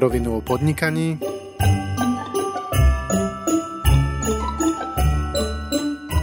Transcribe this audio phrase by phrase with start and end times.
[0.00, 1.20] na rovinu o podnikaní,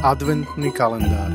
[0.02, 1.30] adventný kalendár.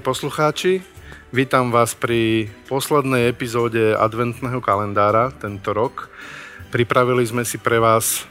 [0.00, 0.80] Milí poslucháči,
[1.28, 6.08] vítam vás pri poslednej epizóde adventného kalendára tento rok.
[6.72, 8.24] Pripravili sme si pre vás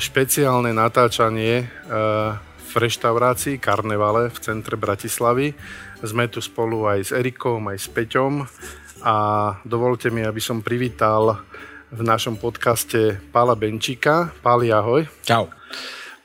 [0.00, 5.52] špeciálne natáčanie eh, v reštaurácii Karnevale v centre Bratislavy.
[6.00, 8.48] Sme tu spolu aj s Erikom, aj s Peťom
[9.04, 9.16] a
[9.68, 11.44] dovolte mi, aby som privítal
[11.92, 14.32] v našom podcaste Pála Benčíka.
[14.40, 15.04] Páli, ahoj.
[15.28, 15.52] Čau.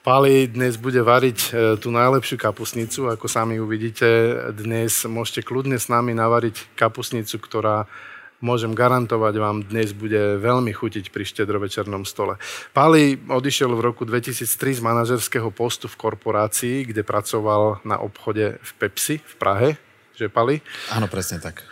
[0.08, 1.50] Pali dnes bude variť e,
[1.84, 4.08] tú najlepšiu kapusnicu, ako sami uvidíte.
[4.56, 7.92] Dnes môžete kľudne s nami navariť kapusnicu, ktorá
[8.40, 12.40] môžem garantovať vám, dnes bude veľmi chutiť pri štedrovečernom stole.
[12.72, 18.72] Pali odišiel v roku 2003 z manažerského postu v korporácii, kde pracoval na obchode v
[18.80, 19.70] Pepsi v Prahe.
[20.16, 20.64] Že Pali?
[20.96, 21.68] Áno, presne tak.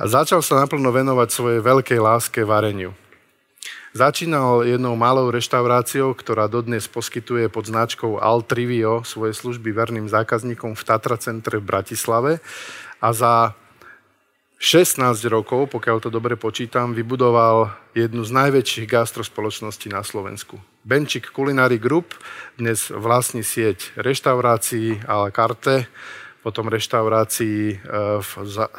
[0.00, 2.96] A začal sa naplno venovať svojej veľkej láske vareniu.
[3.90, 10.82] Začínal jednou malou reštauráciou, ktorá dodnes poskytuje pod značkou Altrivio svoje služby verným zákazníkom v
[10.86, 12.38] Tatra centre v Bratislave
[13.02, 13.58] a za
[14.62, 14.94] 16
[15.26, 20.62] rokov, pokiaľ to dobre počítam, vybudoval jednu z najväčších gastrospoločností na Slovensku.
[20.86, 22.14] Benčik Culinary Group
[22.54, 25.90] dnes vlastní sieť reštaurácií a la carte,
[26.40, 27.76] potom reštaurácií e,
[28.20, 28.30] v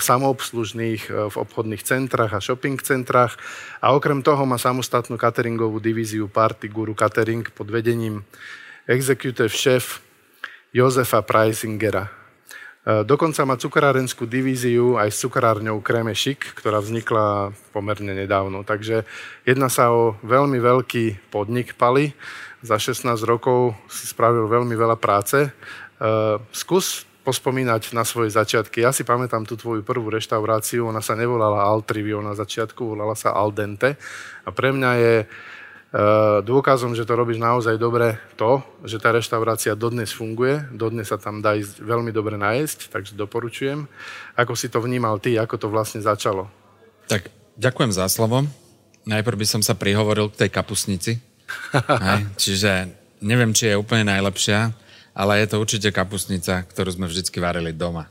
[0.02, 3.38] samoobslužných, e, v obchodných centrách a shopping centrách.
[3.82, 8.26] A okrem toho má samostatnú cateringovú divíziu Party Guru Catering pod vedením
[8.90, 10.02] executive chef
[10.74, 12.10] Jozefa Preisingera.
[12.10, 18.66] E, dokonca má cukrárenskú divíziu aj s cukrárňou Kreme Chic, ktorá vznikla pomerne nedávno.
[18.66, 19.06] Takže
[19.46, 22.18] jedná sa o veľmi veľký podnik Pali.
[22.66, 25.50] Za 16 rokov si spravil veľmi veľa práce.
[26.54, 28.82] Skús pospomínať na svoje začiatky.
[28.82, 33.38] Ja si pamätám tú tvoju prvú reštauráciu, ona sa nevolala Altrivio na začiatku, volala sa
[33.38, 33.94] Aldente.
[34.42, 35.26] A pre mňa je e,
[36.42, 41.46] dôkazom, že to robíš naozaj dobre to, že tá reštaurácia dodnes funguje, dodnes sa tam
[41.46, 43.86] dá ísť veľmi dobre najesť, takže doporučujem.
[44.34, 46.50] Ako si to vnímal ty, ako to vlastne začalo?
[47.06, 48.50] Tak ďakujem za slovo.
[49.06, 51.22] Najprv by som sa prihovoril k tej kapusnici.
[52.06, 52.72] Hej, čiže
[53.22, 54.74] neviem, či je úplne najlepšia,
[55.12, 58.08] ale je to určite kapusnica, ktorú sme vždy varili doma.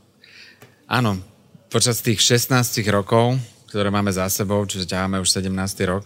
[0.91, 1.22] Áno,
[1.71, 3.38] počas tých 16 rokov,
[3.71, 5.50] ktoré máme za sebou, čiže ťaháme už 17.
[5.87, 6.05] rok,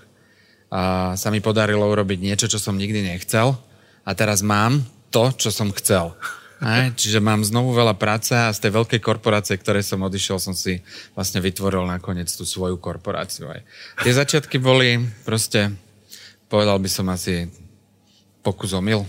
[0.75, 3.55] a sa mi podarilo urobiť niečo, čo som nikdy nechcel
[4.03, 4.83] a teraz mám
[5.15, 6.11] to, čo som chcel.
[6.65, 10.57] Aj, čiže mám znovu veľa práce a z tej veľkej korporácie, ktorej som odišiel, som
[10.57, 10.81] si
[11.13, 13.53] vlastne vytvoril nakoniec tú svoju korporáciu.
[13.53, 13.61] Aj.
[14.01, 14.97] Tie začiatky boli
[15.29, 15.71] proste,
[16.49, 17.53] povedal by som asi
[18.41, 19.05] pokus omyl.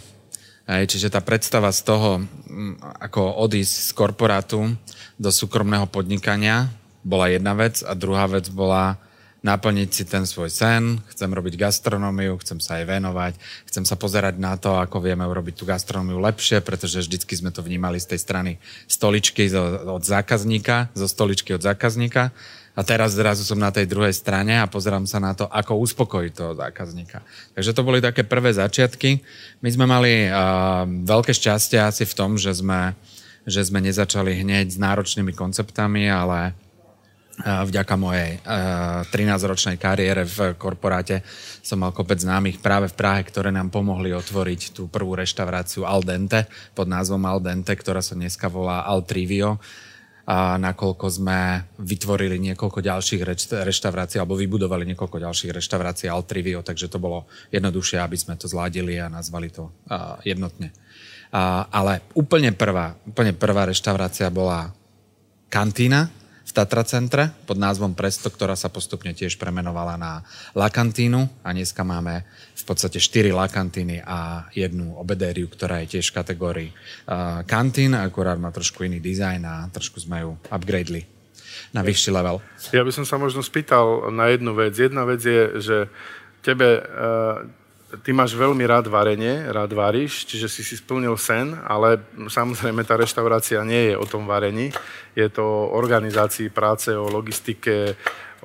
[0.65, 4.73] Hej, čiže tá predstava z toho, mm, ako odísť z korporátu
[5.21, 6.73] do súkromného podnikania,
[7.05, 8.97] bola jedna vec a druhá vec bola
[9.45, 13.33] naplniť si ten svoj sen, chcem robiť gastronómiu, chcem sa aj venovať,
[13.69, 17.61] chcem sa pozerať na to, ako vieme urobiť tú gastronómiu lepšie, pretože vždycky sme to
[17.61, 18.51] vnímali z tej strany
[18.89, 19.45] stoličky
[19.85, 22.33] od zákazníka, zo stoličky od zákazníka
[22.75, 26.31] a teraz zrazu som na tej druhej strane a pozerám sa na to, ako uspokojiť
[26.35, 27.23] toho zákazníka.
[27.55, 29.23] Takže to boli také prvé začiatky.
[29.63, 32.91] My sme mali uh, veľké šťastie asi v tom, že sme,
[33.47, 40.59] že sme nezačali hneď s náročnými konceptami, ale uh, vďaka mojej uh, 13-ročnej kariére v
[40.59, 41.23] korporáte
[41.63, 46.03] som mal kopec známych práve v Prahe, ktoré nám pomohli otvoriť tú prvú reštauráciu Al
[46.03, 46.43] Dente
[46.75, 49.63] pod názvom Al Dente, ktorá sa dneska volá Al Trivio
[50.25, 53.22] a nakoľko sme vytvorili niekoľko ďalších
[53.61, 58.97] reštaurácií alebo vybudovali niekoľko ďalších reštaurácií Altrivio, takže to bolo jednoduchšie, aby sme to zladili
[58.97, 60.73] a nazvali to uh, jednotne.
[61.29, 64.73] Uh, ale úplne prvá, úplne prvá reštaurácia bola
[65.53, 66.09] kantína,
[66.55, 70.23] Tatra centre pod názvom Presto, ktorá sa postupne tiež premenovala na
[70.55, 72.23] La Cantínu a dneska máme
[72.55, 77.91] v podstate 4 La Cantíny a jednu obedériu, ktorá je tiež v kategórii uh, kantín,
[77.91, 81.03] akurát má trošku iný dizajn a trošku sme ju upgradeli
[81.75, 82.40] na vyšší level.
[82.72, 84.79] Ja by som sa možno spýtal na jednu vec.
[84.79, 85.78] Jedna vec je, že
[86.40, 87.43] tebe uh,
[88.01, 92.99] ty máš veľmi rád varenie, rád varíš, čiže si si splnil sen, ale samozrejme tá
[92.99, 94.73] reštaurácia nie je o tom varení.
[95.13, 97.95] Je to o organizácii práce, o logistike,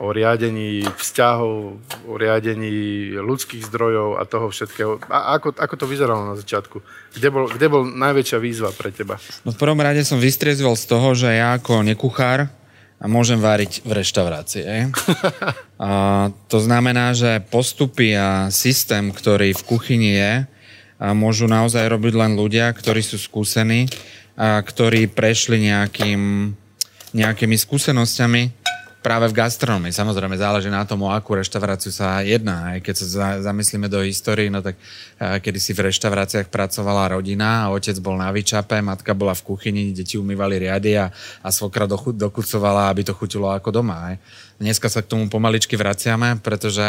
[0.01, 1.77] o riadení vzťahov,
[2.09, 4.97] o riadení ľudských zdrojov a toho všetkého.
[5.13, 6.81] A ako, ako to vyzeralo na začiatku?
[7.13, 9.21] Kde bol, kde bol najväčšia výzva pre teba?
[9.45, 12.49] No v prvom rade som vystriezol z toho, že ja ako nekuchár
[13.01, 14.93] a môžem váriť v reštaurácii.
[15.81, 15.91] a
[16.53, 20.35] to znamená, že postupy a systém, ktorý v kuchyni je,
[21.01, 23.89] a môžu naozaj robiť len ľudia, ktorí sú skúsení
[24.37, 26.53] a ktorí prešli nejakým,
[27.17, 28.43] nejakými skúsenosťami
[29.01, 29.97] práve v gastronomii.
[29.97, 32.77] Samozrejme, záleží na tom, o akú reštauráciu sa jedná.
[32.77, 34.77] Aj keď sa zamyslíme do histórii, no tak
[35.17, 39.97] kedy si v reštauráciách pracovala rodina a otec bol na vyčape, matka bola v kuchyni,
[39.97, 41.09] deti umývali riady a,
[41.41, 44.13] a svokra dokucovala, aby to chutilo ako doma.
[44.13, 44.17] Aj.
[44.61, 46.85] Dneska sa k tomu pomaličky vraciame, pretože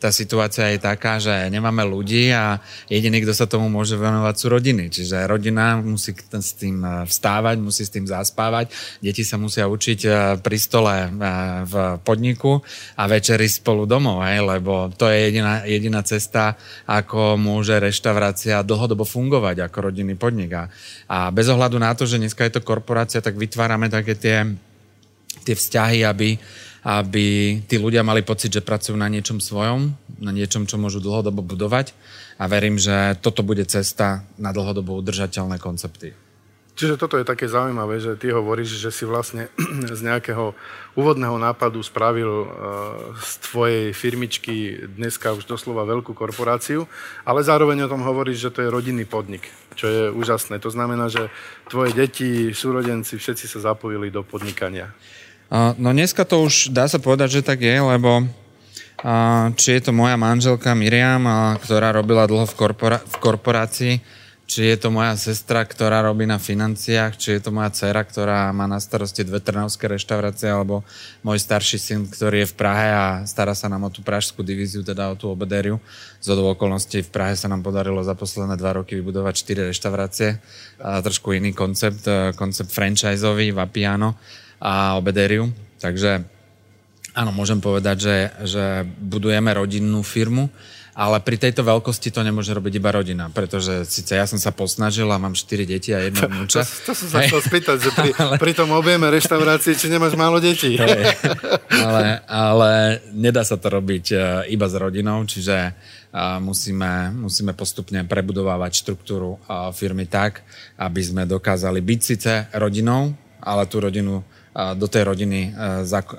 [0.00, 4.48] tá situácia je taká, že nemáme ľudí a jediný, kto sa tomu môže venovať, sú
[4.48, 4.88] rodiny.
[4.88, 8.72] Čiže rodina musí s tým e, vstávať, musí s tým zaspávať,
[9.04, 11.08] deti sa musia učiť e, pri stole e,
[11.68, 12.64] v podniku
[12.96, 16.56] a večeri spolu domov, hej, lebo to je jediná, jediná cesta,
[16.88, 20.56] ako môže reštaurácia dlhodobo fungovať ako rodinný podnik.
[20.56, 20.72] A,
[21.04, 24.56] a bez ohľadu na to, že dneska je to korporácia, tak vytvárame také tie,
[25.44, 26.40] tie vzťahy, aby
[26.84, 31.44] aby tí ľudia mali pocit, že pracujú na niečom svojom, na niečom, čo môžu dlhodobo
[31.44, 31.92] budovať
[32.40, 36.16] a verím, že toto bude cesta na dlhodobo udržateľné koncepty.
[36.80, 39.52] Čiže toto je také zaujímavé, že ty hovoríš, že si vlastne
[39.98, 40.56] z nejakého
[40.96, 42.48] úvodného nápadu spravil uh,
[43.20, 46.88] z tvojej firmičky dneska už doslova veľkú korporáciu,
[47.28, 50.56] ale zároveň o tom hovoríš, že to je rodinný podnik, čo je úžasné.
[50.64, 51.28] To znamená, že
[51.68, 54.96] tvoje deti, súrodenci, všetci sa zapojili do podnikania.
[55.50, 58.22] No dneska to už dá sa povedať, že tak je, lebo
[59.58, 61.26] či je to moja manželka Miriam,
[61.58, 63.94] ktorá robila dlho v, korpora- v korporácii,
[64.50, 68.50] či je to moja sestra, ktorá robí na financiách, či je to moja dcera, ktorá
[68.50, 70.82] má na starosti dve trnavské reštaurácie, alebo
[71.22, 74.82] môj starší syn, ktorý je v Prahe a stará sa nám o tú pražskú divíziu,
[74.82, 75.78] teda o tú obedériu.
[76.18, 80.42] Z okolností v Prahe sa nám podarilo za posledné dva roky vybudovať štyri reštaurácie.
[80.82, 84.18] A trošku iný koncept, e, koncept franchiseový, Vapiano
[84.60, 85.48] a obedériu.
[85.80, 86.22] Takže
[87.16, 88.64] áno, môžem povedať, že, že
[89.00, 90.52] budujeme rodinnú firmu,
[91.00, 95.08] ale pri tejto veľkosti to nemôže robiť iba rodina, pretože síce ja som sa posnažil
[95.08, 96.60] a mám 4 deti a jedno vnúča.
[96.60, 98.36] To, to, to som sa chcel spýtať, že pri, ale...
[98.36, 100.76] pri tom objeme reštaurácie, či nemáš málo detí.
[100.76, 101.14] Hey,
[101.72, 102.70] ale, ale
[103.16, 104.16] nedá sa to robiť e,
[104.52, 105.72] iba s rodinou, čiže e,
[106.42, 110.44] musíme, musíme postupne prebudovávať štruktúru e, firmy tak,
[110.76, 114.20] aby sme dokázali byť síce rodinou, ale tú rodinu
[114.50, 115.54] do tej rodiny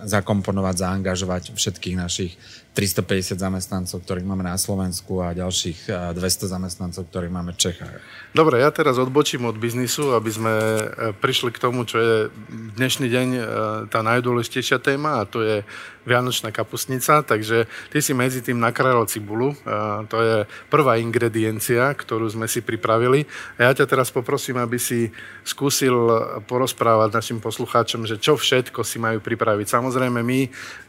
[0.08, 2.40] zakomponovať, zaangažovať všetkých našich
[2.72, 8.00] 350 zamestnancov, ktorých máme na Slovensku a ďalších 200 zamestnancov, ktorých máme v Čechách.
[8.32, 10.84] Dobre, ja teraz odbočím od biznisu, aby sme e,
[11.20, 12.16] prišli k tomu, čo je
[12.80, 13.42] dnešný deň e,
[13.92, 15.68] tá najdôležitejšia téma a to je
[16.02, 22.26] Vianočná kapusnica, takže ty si medzi tým nakrájal cibulu, a to je prvá ingrediencia, ktorú
[22.26, 23.30] sme si pripravili.
[23.62, 25.14] A ja ťa teraz poprosím, aby si
[25.46, 25.94] skúsil
[26.50, 29.78] porozprávať našim poslucháčom, že čo všetko si majú pripraviť.
[29.78, 30.40] Samozrejme, my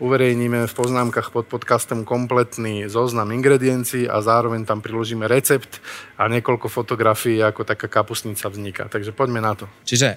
[0.01, 5.85] uverejníme v poznámkach pod podcastom kompletný zoznam ingrediencií a zároveň tam priložíme recept
[6.17, 8.89] a niekoľko fotografií, ako taká kapusnica vzniká.
[8.89, 9.69] Takže poďme na to.
[9.85, 10.17] Čiže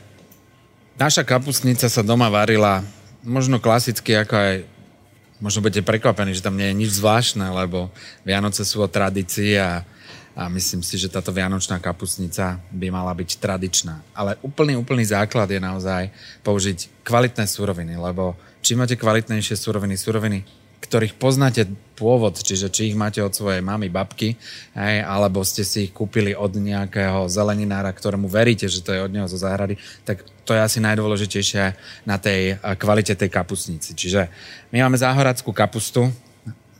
[0.96, 2.80] naša kapusnica sa doma varila
[3.28, 4.56] možno klasicky, ako aj
[5.40, 7.92] možno budete prekvapení, že tam nie je nič zvláštne, lebo
[8.24, 9.84] Vianoce sú o tradícii a,
[10.36, 14.02] a myslím si, že táto vianočná kapusnica by mala byť tradičná.
[14.16, 16.12] Ale úplný, úplný základ je naozaj
[16.44, 21.66] použiť kvalitné suroviny, lebo čím máte kvalitnejšie suroviny, suroviny ktorých poznáte
[21.98, 24.36] pôvod, čiže či ich máte od svojej mamy, babky,
[24.76, 29.10] hej, alebo ste si ich kúpili od nejakého zeleninára, ktorému veríte, že to je od
[29.10, 31.64] neho zo záhrady, tak to je asi najdôležitejšie
[32.06, 33.98] na tej eh, kvalite tej kapustnici.
[33.98, 34.30] Čiže
[34.70, 36.14] my máme záhoradskú kapustu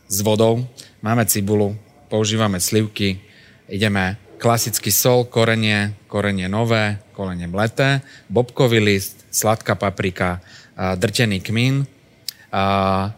[0.06, 0.62] s vodou,
[1.02, 1.74] máme cibulu,
[2.06, 3.18] používame slivky,
[3.66, 10.38] ideme klasický sol, korenie, korenie nové, korenie mleté, bobkový list, sladká paprika,
[10.78, 11.88] eh, drtený kmín,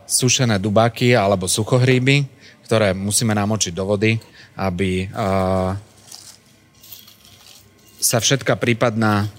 [0.07, 2.27] sušené dubáky alebo suchohríby,
[2.67, 4.19] ktoré musíme namočiť do vody,
[4.59, 5.07] aby
[7.99, 9.31] sa všetka prípadná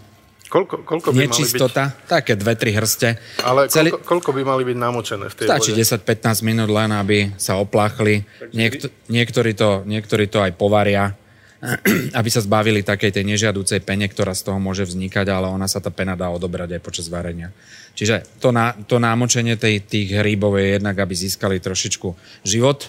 [0.49, 2.09] Koľko, koľko by nečistota, mali byť...
[2.09, 3.21] také dve, tri hrste.
[3.45, 3.93] Ale Celý...
[3.93, 8.25] koľko, koľko by mali byť namočené v tej Stačí 10-15 minút len, aby sa opláchli.
[8.57, 11.13] Niekto, niektorí, to, niektorí to aj povaria,
[12.19, 15.83] aby sa zbavili takej tej nežiadúcej pene, ktorá z toho môže vznikať, ale ona sa
[15.83, 17.51] tá pena dá odobrať aj počas varenia.
[17.99, 22.15] Čiže to, na, to námočenie tej, tých hríbov je jednak, aby získali trošičku
[22.47, 22.87] život,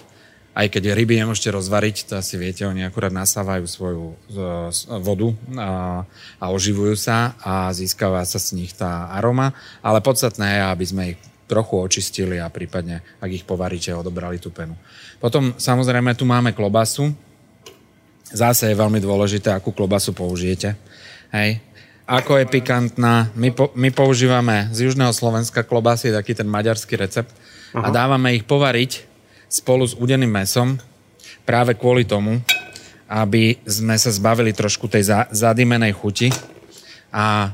[0.51, 4.05] aj keď ryby nemôžete rozvariť, to asi viete, oni akurát nasávajú svoju
[4.99, 5.71] vodu a,
[6.43, 11.03] a oživujú sa a získava sa z nich tá aroma, ale podstatné je, aby sme
[11.15, 14.75] ich trochu očistili a prípadne, ak ich povaríte, odobrali tú penu.
[15.19, 17.11] Potom samozrejme tu máme klobasu.
[18.31, 20.75] Zase je veľmi dôležité, akú klobasu použijete.
[21.35, 21.59] Hej.
[22.07, 23.31] Ako je pikantná.
[23.35, 27.31] My, po, my používame z južného Slovenska klobasy, taký ten maďarský recept.
[27.71, 27.87] Aha.
[27.87, 29.07] A dávame ich povariť
[29.51, 30.79] spolu s udeným mesom
[31.47, 32.39] práve kvôli tomu,
[33.11, 36.31] aby sme sa zbavili trošku tej zadimenej chuti
[37.11, 37.51] a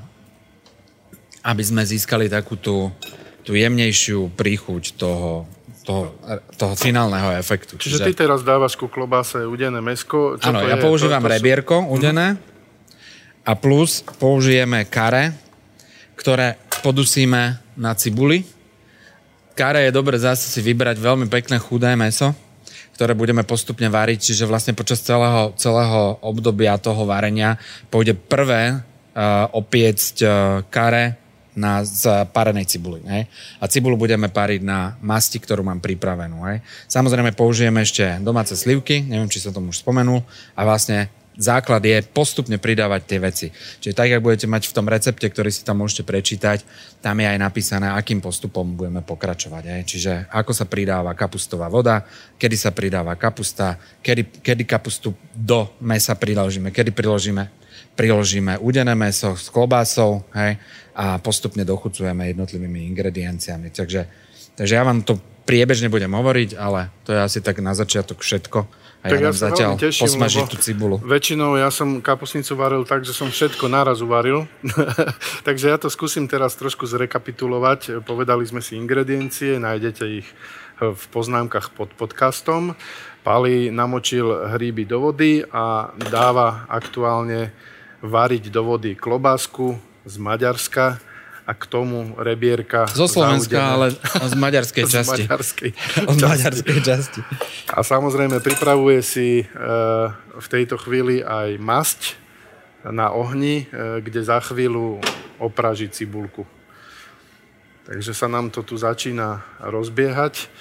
[1.41, 2.93] aby sme získali takú tú,
[3.41, 5.49] tú jemnejšiu príchuť toho,
[5.87, 6.11] toho,
[6.59, 7.79] toho finálneho efektu.
[7.79, 10.35] Čiže, Čiže ty teraz dávaš ku klobáse udené mesko.
[10.43, 10.83] áno, ja je?
[10.83, 11.95] používam to, to rebierko sú...
[11.95, 12.35] udené
[13.47, 15.31] a plus použijeme kare,
[16.19, 18.43] ktoré podusíme na cibuli.
[19.55, 22.35] Kare je dobre zase si vybrať veľmi pekné chudé meso,
[22.99, 27.55] ktoré budeme postupne variť, čiže vlastne počas celého, celého obdobia toho varenia
[27.87, 30.31] pôjde prvé uh, opiecť uh,
[30.67, 31.26] kare
[31.57, 31.81] na
[32.29, 33.01] parenej cibuli.
[33.09, 33.25] Hej?
[33.57, 36.45] A cibulu budeme pariť na masti, ktorú mám pripravenú.
[36.45, 36.61] Hej?
[36.85, 40.21] Samozrejme použijeme ešte domáce slivky, neviem, či som tomu už spomenul,
[40.53, 43.47] a vlastne základ je postupne pridávať tie veci.
[43.53, 46.65] Čiže tak, ak budete mať v tom recepte, ktorý si tam môžete prečítať,
[46.99, 49.63] tam je aj napísané, akým postupom budeme pokračovať.
[49.69, 49.81] Hej.
[49.85, 52.03] Čiže ako sa pridáva kapustová voda,
[52.41, 57.45] kedy sa pridáva kapusta, kedy, kedy kapustu do mesa priložíme, kedy priložíme,
[57.93, 60.57] priložíme udené meso s klobásou hej,
[60.97, 63.69] a postupne dochucujeme jednotlivými ingredienciami.
[63.69, 64.09] Takže,
[64.57, 68.87] takže ja vám to priebežne budem hovoriť, ale to je asi tak na začiatok všetko
[68.97, 70.95] a tak ja, ja sa zatiaľ teším, posmažiť tú cibulu.
[70.99, 74.49] Väčšinou ja som kapusnicu varil tak, že som všetko naraz uvaril.
[75.47, 78.01] Takže ja to skúsim teraz trošku zrekapitulovať.
[78.03, 80.27] Povedali sme si ingrediencie, nájdete ich
[80.81, 82.73] v poznámkach pod podcastom.
[83.21, 87.53] Pali namočil hríby do vody a dáva aktuálne
[88.01, 91.03] variť do vody klobásku z Maďarska
[91.47, 92.91] a k tomu rebierka.
[92.91, 95.23] Zo Slovenska, ale z maďarskej časti.
[95.23, 96.23] z maďarskej časti.
[96.23, 97.21] maďarskej časti.
[97.71, 99.45] A samozrejme pripravuje si e,
[100.15, 102.19] v tejto chvíli aj masť
[102.83, 104.99] na ohni, e, kde za chvíľu
[105.39, 106.43] opraží cibulku.
[107.87, 110.51] Takže sa nám to tu začína rozbiehať.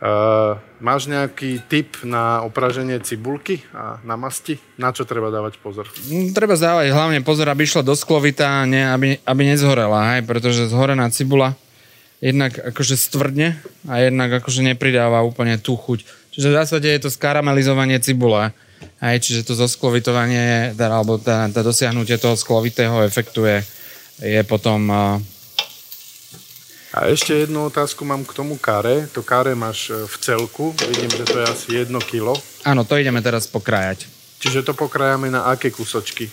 [0.00, 4.56] Uh, máš nejaký tip na opraženie cibulky a na masti?
[4.80, 5.92] Na čo treba dávať pozor?
[6.08, 10.72] Mm, treba dávať hlavne pozor, aby išla do sklovita, nie, aby, aby nezhorela, hej, pretože
[10.72, 11.52] zhorená cibula
[12.24, 16.04] jednak akože stvrdne a jednak akože nepridáva úplne tú chuť.
[16.32, 18.56] Čiže v zásade je to skaramelizovanie cibule.
[19.04, 23.58] Hej, čiže to zosklovitovanie, teda, alebo tá, tá dosiahnutie toho sklovitého efektu je,
[24.24, 25.20] je potom uh,
[26.90, 29.06] a ešte jednu otázku mám k tomu kare.
[29.14, 30.74] To kare máš e, v celku.
[30.90, 32.34] Vidím, že to je asi 1 kilo.
[32.66, 34.10] Áno, to ideme teraz pokrájať.
[34.42, 36.26] Čiže to pokrájame na aké kusočky?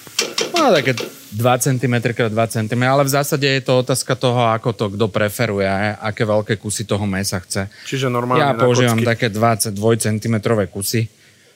[0.58, 4.74] No, také 2 cm x 2 cm, ale v zásade je to otázka toho, ako
[4.74, 5.70] to kto preferuje,
[6.02, 7.70] aké veľké kusy toho mesa chce.
[7.86, 10.36] Čiže normálne Ja používam také 22 cm
[10.74, 11.06] kusy.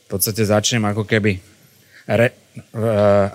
[0.06, 1.42] V podstate začnem ako keby
[2.06, 2.38] re,
[2.70, 2.84] e,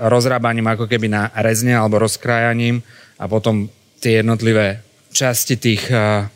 [0.07, 2.87] rozrábaním ako keby na rezne alebo rozkrájaním
[3.19, 3.67] a potom
[3.99, 4.86] tie jednotlivé
[5.17, 6.29] časti tých, eh,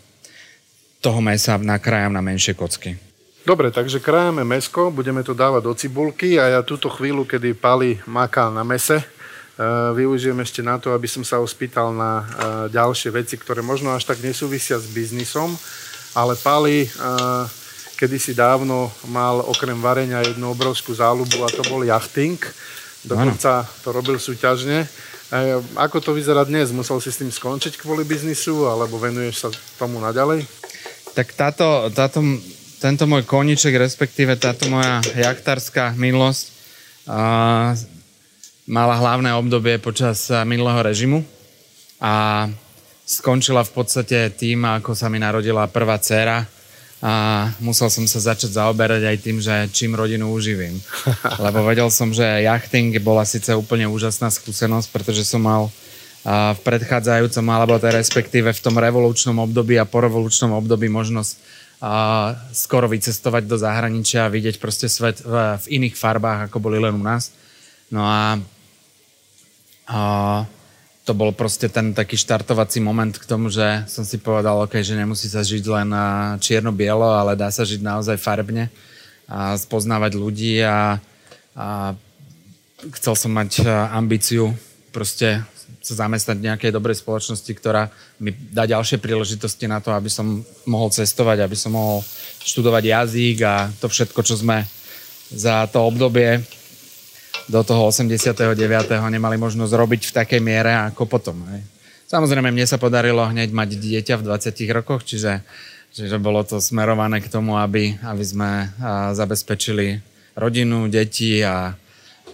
[1.05, 2.97] toho mesa nakrájam na menšie kocky.
[3.45, 8.01] Dobre, takže krájame mesko, budeme to dávať do cibulky a ja túto chvíľu, kedy Pali
[8.09, 9.05] maká na mese, eh,
[9.93, 12.27] využijem ešte na to, aby som sa ospýtal na eh,
[12.73, 15.53] ďalšie veci, ktoré možno až tak nesúvisia s biznisom,
[16.17, 16.91] ale Pali
[17.95, 22.41] kedysi dávno mal okrem varenia jednu obrovskú záľubu a to bol jachting.
[23.05, 24.89] Dokonca to robil súťažne.
[25.79, 26.75] Ako to vyzerá dnes?
[26.75, 30.43] Musel si s tým skončiť kvôli biznisu, alebo venuješ sa tomu naďalej?
[31.15, 32.19] Tak táto, táto,
[32.83, 36.45] tento môj koniček, respektíve táto moja jachtárska minulosť
[37.07, 37.79] uh,
[38.67, 41.23] mala hlavné obdobie počas minulého režimu
[42.03, 42.47] a
[43.07, 46.43] skončila v podstate tým, ako sa mi narodila prvá dcéra,
[47.01, 50.77] a musel som sa začať zaoberať aj tým, že čím rodinu uživím.
[51.45, 55.73] Lebo vedel som, že jachting bola síce úplne úžasná skúsenosť, pretože som mal
[56.21, 61.33] v predchádzajúcom, alebo teda respektíve v tom revolučnom období a po revolučnom období možnosť
[62.53, 66.93] skoro vycestovať do zahraničia a vidieť proste svet v, v iných farbách, ako boli len
[66.93, 67.33] u nás.
[67.89, 68.37] No a,
[69.89, 70.01] a
[71.11, 74.95] to bol proste ten taký štartovací moment k tomu, že som si povedal, okay, že
[74.95, 75.91] nemusí sa žiť len
[76.39, 78.71] čierno-bielo, ale dá sa žiť naozaj farbne
[79.27, 81.03] a spoznávať ľudí a,
[81.59, 81.99] a
[82.95, 84.55] chcel som mať ambíciu
[84.95, 85.43] proste
[85.83, 87.91] sa zamestnať v nejakej dobrej spoločnosti, ktorá
[88.23, 92.07] mi dá ďalšie príležitosti na to, aby som mohol cestovať, aby som mohol
[92.47, 94.63] študovať jazyk a to všetko, čo sme
[95.35, 96.39] za to obdobie
[97.51, 98.55] do toho 89.
[99.11, 101.43] nemali možnosť robiť v takej miere ako potom.
[101.51, 101.67] Hej.
[102.07, 105.43] Samozrejme, mne sa podarilo hneď mať dieťa v 20 rokoch, čiže,
[105.91, 108.71] čiže bolo to smerované k tomu, aby, aby sme
[109.15, 109.99] zabezpečili
[110.39, 111.75] rodinu, deti a,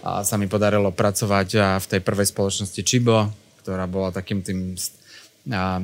[0.01, 3.29] a sa mi podarilo pracovať v tej prvej spoločnosti Čibo,
[3.65, 4.77] ktorá bola takým tým
[5.53, 5.81] a,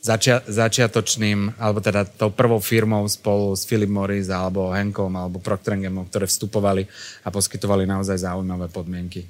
[0.00, 5.76] začia, začiatočným, alebo teda tou prvou firmou spolu s Philip Morris alebo Henkom alebo Procter
[5.76, 6.88] Gamble, ktoré vstupovali
[7.24, 9.28] a poskytovali naozaj zaujímavé podmienky.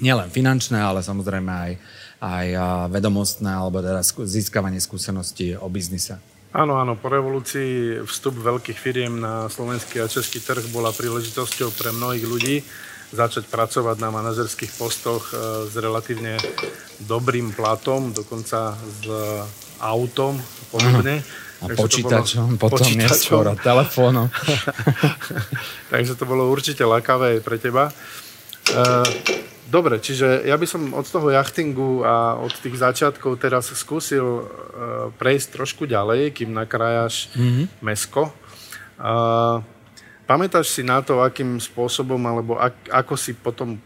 [0.00, 1.72] Nielen finančné, ale samozrejme aj
[2.20, 2.46] aj
[2.92, 6.20] vedomostné alebo teda získavanie skúseností o biznise.
[6.52, 11.94] Áno, áno, po revolúcii vstup veľkých firiem na slovenský a český trh bola príležitosťou pre
[11.94, 12.56] mnohých ľudí
[13.10, 16.38] začať pracovať na manažerských postoch e, s relatívne
[17.06, 19.02] dobrým platom, dokonca s
[19.80, 20.36] autom
[20.70, 21.24] podobne.
[21.60, 23.04] A Takže počítačom, bolo, potom počítačom.
[23.04, 24.32] neskôr a telefónom.
[25.92, 27.92] Takže to bolo určite lakavé pre teba.
[27.92, 29.02] E,
[29.70, 34.44] Dobre, čiže ja by som od toho jachtingu a od tých začiatkov teraz skúsil uh,
[35.14, 37.78] prejsť trošku ďalej, kým nakrájaš mm-hmm.
[37.78, 38.34] mesko.
[38.98, 39.62] Uh,
[40.26, 43.78] pamätáš si na to, akým spôsobom, alebo ak, ako si potom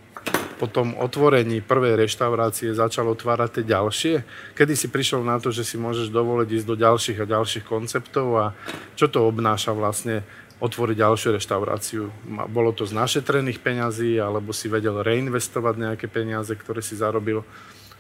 [0.56, 4.14] po tom otvorení prvej reštaurácie začal otvárať tie ďalšie?
[4.54, 8.26] Kedy si prišiel na to, že si môžeš dovoliť ísť do ďalších a ďalších konceptov
[8.38, 8.46] a
[8.94, 10.22] čo to obnáša vlastne
[10.62, 12.02] otvoriť ďalšiu reštauráciu.
[12.48, 17.42] Bolo to z našetrených peňazí, alebo si vedel reinvestovať nejaké peniaze, ktoré si zarobil.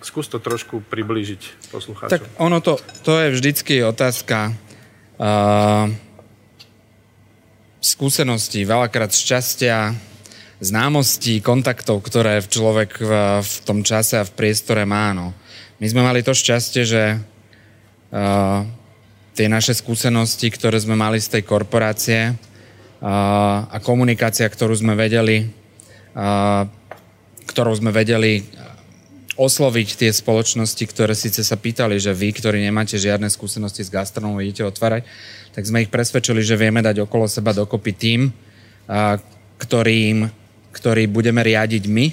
[0.00, 2.14] Skús to trošku priblížiť poslucháčom.
[2.14, 4.52] Tak ono to, to je vždycky otázka
[5.18, 5.88] uh,
[7.84, 9.92] skúseností, veľakrát šťastia,
[10.62, 15.10] známostí, kontaktov, ktoré človek v, v tom čase a v priestore má.
[15.10, 15.34] No.
[15.82, 18.62] My sme mali to šťastie, že uh,
[19.34, 22.38] tie naše skúsenosti, ktoré sme mali z tej korporácie
[23.02, 25.50] a, a komunikácia, ktorú sme vedeli,
[26.14, 26.64] a,
[27.50, 28.46] ktorou sme vedeli
[29.34, 34.38] osloviť tie spoločnosti, ktoré síce sa pýtali, že vy, ktorí nemáte žiadne skúsenosti s gastronómou,
[34.38, 35.02] idete otvárať,
[35.50, 38.30] tak sme ich presvedčili, že vieme dať okolo seba dokopy tým,
[39.58, 40.30] ktorým,
[40.74, 42.06] ktorý budeme riadiť my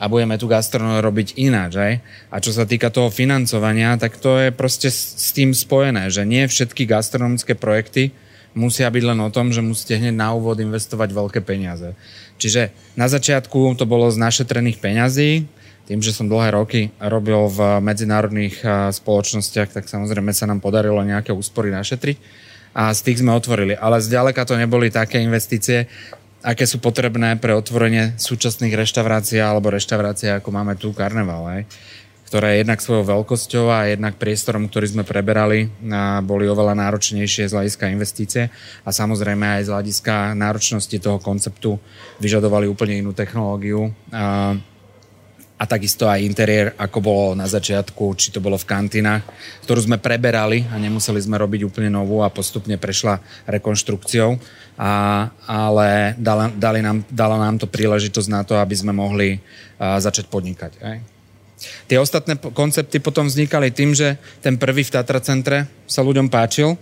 [0.00, 1.72] a budeme tu gastronómiu robiť ináč.
[1.76, 1.94] Aj?
[2.32, 6.48] A čo sa týka toho financovania, tak to je proste s tým spojené, že nie
[6.48, 8.16] všetky gastronomické projekty
[8.56, 11.94] musia byť len o tom, že musíte hneď na úvod investovať veľké peniaze.
[12.40, 15.46] Čiže na začiatku to bolo z našetrených peňazí,
[15.86, 18.62] tým, že som dlhé roky robil v medzinárodných
[18.94, 22.16] spoločnostiach, tak samozrejme sa nám podarilo nejaké úspory našetriť
[22.70, 23.74] a z tých sme otvorili.
[23.74, 25.90] Ale zďaleka to neboli také investície,
[26.40, 31.60] aké sú potrebné pre otvorenie súčasných reštaurácií alebo reštaurácií, ako máme tu Karneval, aj,
[32.30, 35.66] ktoré jednak svojou veľkosťou a jednak priestorom, ktorý sme preberali,
[36.22, 38.48] boli oveľa náročnejšie z hľadiska investície
[38.86, 41.76] a samozrejme aj z hľadiska náročnosti toho konceptu
[42.22, 43.90] vyžadovali úplne inú technológiu.
[44.14, 44.54] A,
[45.60, 49.20] a takisto aj interiér, ako bolo na začiatku, či to bolo v kantínach,
[49.68, 54.40] ktorú sme preberali a nemuseli sme robiť úplne novú a postupne prešla rekonštrukciou
[54.80, 59.36] a, ale dala, dali nám, dala nám to príležitosť na to, aby sme mohli
[59.76, 60.72] a, začať podnikať.
[60.80, 60.96] Aj?
[61.84, 66.72] Tie ostatné koncepty potom vznikali tým, že ten prvý v Tatra centre sa ľuďom páčil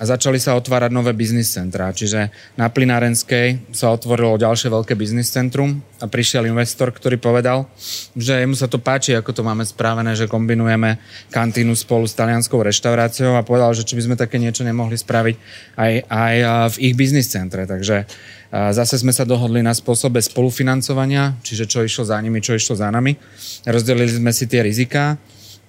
[0.00, 1.92] a začali sa otvárať nové biznis centrá.
[1.92, 7.70] Čiže na Plinárenskej sa otvorilo ďalšie veľké biznis centrum a prišiel investor, ktorý povedal,
[8.18, 10.98] že mu sa to páči, ako to máme spravené, že kombinujeme
[11.30, 15.36] kantínu spolu s talianskou reštauráciou a povedal, že či by sme také niečo nemohli spraviť
[15.78, 16.34] aj, aj
[16.74, 17.62] v ich biznis centre.
[17.64, 18.04] Takže
[18.52, 22.92] Zase sme sa dohodli na spôsobe spolufinancovania, čiže čo išlo za nimi, čo išlo za
[22.92, 23.16] nami.
[23.64, 25.16] Rozdelili sme si tie riziká.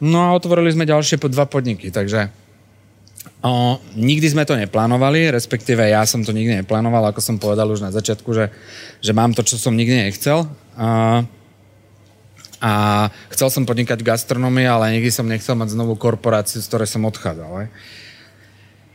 [0.04, 2.42] No a otvorili sme ďalšie po dva podniky, takže
[3.43, 7.83] o, nikdy sme to neplánovali, respektíve ja som to nikdy neplánoval, ako som povedal už
[7.83, 8.51] na začiatku, že,
[9.03, 10.47] že mám to, čo som nikdy nechcel.
[10.79, 11.21] A,
[12.63, 12.71] a
[13.36, 17.03] chcel som podnikať v gastronomii, ale nikdy som nechcel mať znovu korporáciu, z ktorej som
[17.03, 17.67] odchádzal.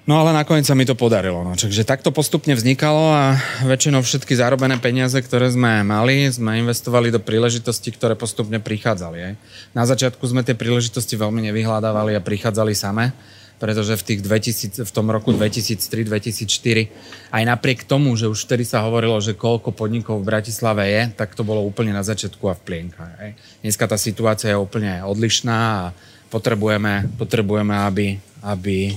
[0.09, 1.45] No ale nakoniec sa mi to podarilo.
[1.45, 1.53] No.
[1.53, 3.37] Takže takto postupne vznikalo a
[3.69, 9.19] väčšinou všetky zarobené peniaze, ktoré sme mali, sme investovali do príležitostí, ktoré postupne prichádzali.
[9.21, 9.35] Aj.
[9.77, 13.13] Na začiatku sme tie príležitosti veľmi nevyhľadávali a prichádzali same,
[13.59, 18.87] pretože v, tých 2000, v tom roku 2003-2004 aj napriek tomu, že už vtedy sa
[18.87, 22.65] hovorilo, že koľko podnikov v Bratislave je, tak to bolo úplne na začiatku a v
[22.65, 23.35] plienkach.
[23.61, 25.91] Dneska tá situácia je úplne odlišná a
[26.31, 28.15] potrebujeme, potrebujeme aby,
[28.47, 28.95] aby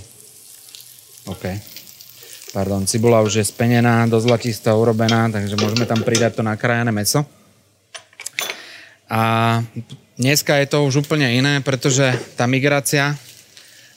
[1.26, 1.72] OK.
[2.52, 7.24] Pardon, cibula už je spenená, do zlatista urobená, takže môžeme tam pridať to nakrájané meso.
[9.08, 9.60] A
[10.20, 13.16] dneska je to už úplne iné, pretože tá migrácia,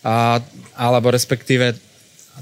[0.05, 0.39] a,
[0.77, 1.75] alebo respektíve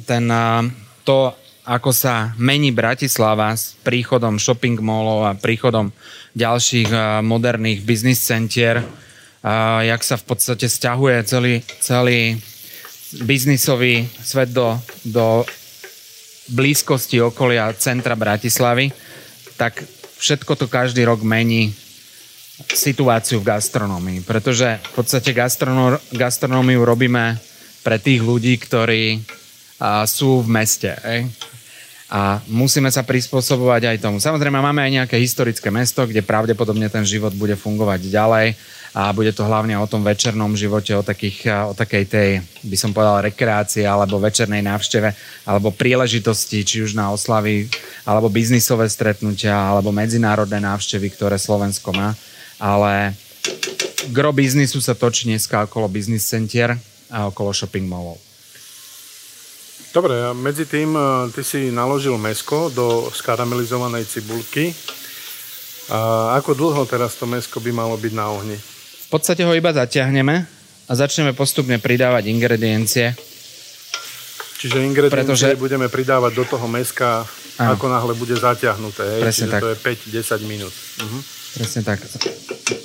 [0.04, 0.66] ten, a,
[1.06, 5.94] to, ako sa mení Bratislava s príchodom shopping mallov a príchodom
[6.34, 6.90] ďalších
[7.22, 8.82] moderných biznis centier,
[9.42, 12.38] a jak sa v podstate stiahuje celý, celý
[13.26, 15.42] biznisový svet do, do
[16.54, 18.94] blízkosti okolia centra Bratislavy,
[19.58, 19.82] tak
[20.18, 21.74] všetko to každý rok mení
[22.70, 27.34] situáciu v gastronómii, pretože v podstate gastronó- gastronómiu robíme
[27.82, 29.22] pre tých ľudí, ktorí
[30.06, 30.94] sú v meste.
[32.12, 34.20] A musíme sa prispôsobovať aj tomu.
[34.20, 38.46] Samozrejme, máme aj nejaké historické mesto, kde pravdepodobne ten život bude fungovať ďalej
[38.92, 42.30] a bude to hlavne o tom večernom živote, o, takých, o takej tej,
[42.68, 45.08] by som povedal, rekreácii alebo večernej návšteve
[45.48, 47.72] alebo príležitosti, či už na oslavy,
[48.04, 52.12] alebo biznisové stretnutia, alebo medzinárodné návštevy, ktoré Slovensko má.
[52.60, 53.16] Ale
[54.12, 56.76] gro biznisu sa točí dneska okolo business center
[57.12, 58.16] a okolo shopping mallov.
[59.92, 60.96] Dobre, a medzi tým
[61.36, 64.72] ty si naložil mesko do skaramelizovanej cibulky.
[65.92, 68.56] A ako dlho teraz to mesko by malo byť na ohni?
[69.12, 70.48] podstate ho iba zatiahneme
[70.88, 73.12] a začneme postupne pridávať ingrediencie.
[74.56, 75.60] Čiže ingrediencie pretože...
[75.60, 77.28] budeme pridávať do toho meska,
[77.60, 77.76] ano.
[77.76, 79.04] ako náhle bude zatiahnuté.
[79.04, 79.20] Hej?
[79.20, 79.60] Presne Čiže tak.
[79.60, 79.76] to je
[80.40, 80.72] 5-10 minút.
[80.72, 81.20] Uh-huh.
[81.60, 81.98] Presne tak.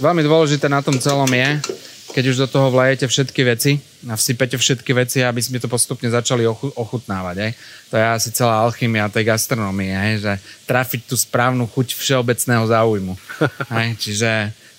[0.03, 1.63] Veľmi dôležité na tom celom je,
[2.11, 6.07] keď už do toho vlajete všetky veci a vsypete všetky veci, aby sme to postupne
[6.07, 7.35] začali ochutnávať.
[7.43, 7.51] Hej.
[7.91, 10.33] To je asi celá alchymia tej gastronómie, hej, že
[10.65, 13.13] trafiť tú správnu chuť všeobecného záujmu.
[13.77, 13.89] hej.
[13.99, 14.29] Čiže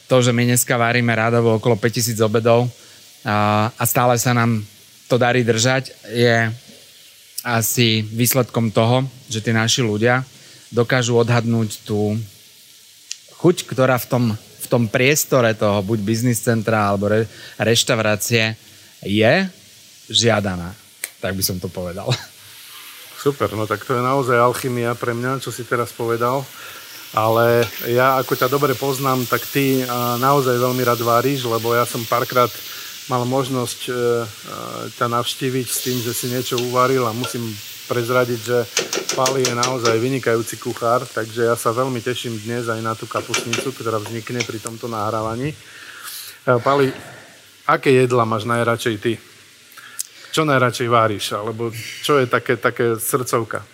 [0.08, 2.66] to, že my dneska varíme rádovo okolo 5000 obedov
[3.22, 4.64] a, a stále sa nám
[5.08, 6.48] to darí držať, je
[7.44, 10.24] asi výsledkom toho, že tí naši ľudia
[10.68, 12.16] dokážu odhadnúť tú
[13.40, 14.24] chuť, ktorá v tom,
[14.70, 17.24] tom priestore toho, buď biznis centra alebo re,
[17.58, 18.54] reštaurácie,
[19.02, 19.34] je
[20.12, 20.72] žiadaná.
[21.18, 22.08] Tak by som to povedal.
[23.18, 26.46] Super, no tak to je naozaj alchymia pre mňa, čo si teraz povedal
[27.16, 29.80] ale ja ako ťa dobre poznám, tak ty
[30.20, 32.52] naozaj veľmi rád varíš, lebo ja som párkrát
[33.08, 33.96] mal možnosť e, e,
[35.00, 37.40] ťa navštíviť s tým, že si niečo uvaril a musím
[37.88, 38.58] prezradiť, že
[39.16, 43.72] Pali je naozaj vynikajúci kuchár, takže ja sa veľmi teším dnes aj na tú kapusnicu,
[43.72, 45.50] ktorá vznikne pri tomto nahrávaní.
[45.50, 45.56] E,
[46.60, 46.92] Pali,
[47.64, 49.16] aké jedla máš najradšej ty?
[50.36, 51.32] Čo najradšej váriš?
[51.32, 51.72] Alebo
[52.04, 53.64] čo je také, také srdcovka?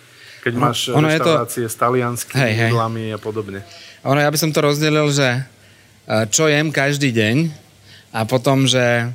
[0.45, 1.73] keď no, máš ono reštaurácie to...
[1.73, 2.69] s talianskými hej, hej.
[2.69, 3.65] jedlami a podobne.
[4.05, 5.41] Ono, ja by som to rozdelil, že
[6.29, 7.49] čo jem každý deň
[8.13, 9.09] a potom, že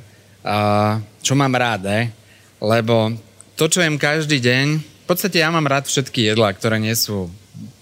[1.23, 2.11] čo mám rád,
[2.59, 3.15] lebo
[3.55, 7.27] to, čo jem každý deň, v podstate ja mám rád všetky jedlá, ktoré nie sú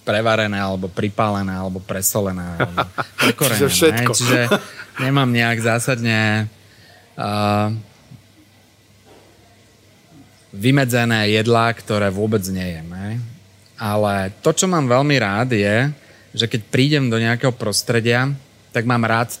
[0.02, 2.82] prevarené, alebo pripálené, alebo presolené, alebo
[3.22, 3.60] prekorené.
[3.60, 4.12] Čiže všetko.
[4.16, 4.40] Čiže
[4.98, 6.50] nemám nejak zásadne
[7.14, 7.70] uh,
[10.50, 12.86] vymedzené jedlá, ktoré vôbec nejem.
[12.90, 13.14] Hej?
[13.78, 15.88] Ale to, čo mám veľmi rád, je,
[16.34, 18.30] že keď prídem do nejakého prostredia,
[18.74, 19.38] tak mám rád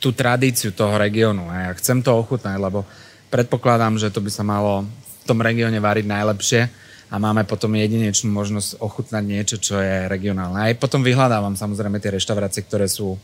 [0.00, 1.48] tú tradíciu toho regiónu.
[1.48, 2.84] Ja chcem to ochutnať, lebo
[3.32, 4.84] predpokladám, že to by sa malo
[5.24, 6.60] v tom regióne variť najlepšie
[7.08, 10.60] a máme potom jedinečnú možnosť ochutnať niečo, čo je regionálne.
[10.60, 13.16] Aj potom vyhľadávam samozrejme tie reštaurácie, ktoré sú,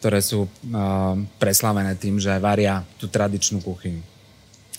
[0.00, 0.50] ktoré sú uh,
[1.36, 4.00] preslavené tým, že varia tú tradičnú kuchyňu.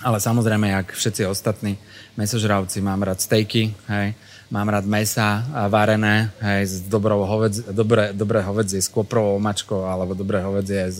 [0.02, 1.78] Ale samozrejme, jak všetci ostatní
[2.20, 4.14] mesožravci, mám rád stejky, hej,
[4.52, 10.12] mám rád mesa varené, hej, s dobrou hoved, dobré, dobré hovedzie s koprovou omačkou, alebo
[10.12, 11.00] dobré hovedzie s,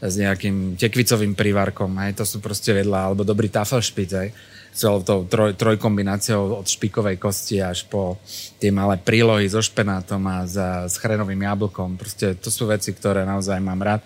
[0.00, 4.28] s nejakým tekvicovým prívarkom, hej, to sú proste vedľa, alebo dobrý tafelšpic, hej,
[4.72, 8.16] celou tou troj, trojkombináciou od špikovej kosti až po
[8.56, 10.56] tie malé prílohy so špenátom a s,
[10.88, 12.00] s chrenovým jablkom.
[12.00, 14.00] Proste to sú veci, ktoré naozaj mám rád.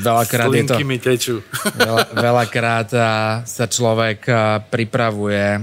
[0.00, 0.80] Veľakrát je to...
[0.88, 1.44] mi tečú.
[1.76, 2.88] Veľa, veľakrát
[3.44, 4.24] sa človek
[4.72, 5.60] pripravuje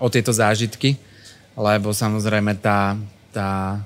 [0.00, 0.96] o tieto zážitky,
[1.52, 2.96] lebo samozrejme tá,
[3.28, 3.78] tá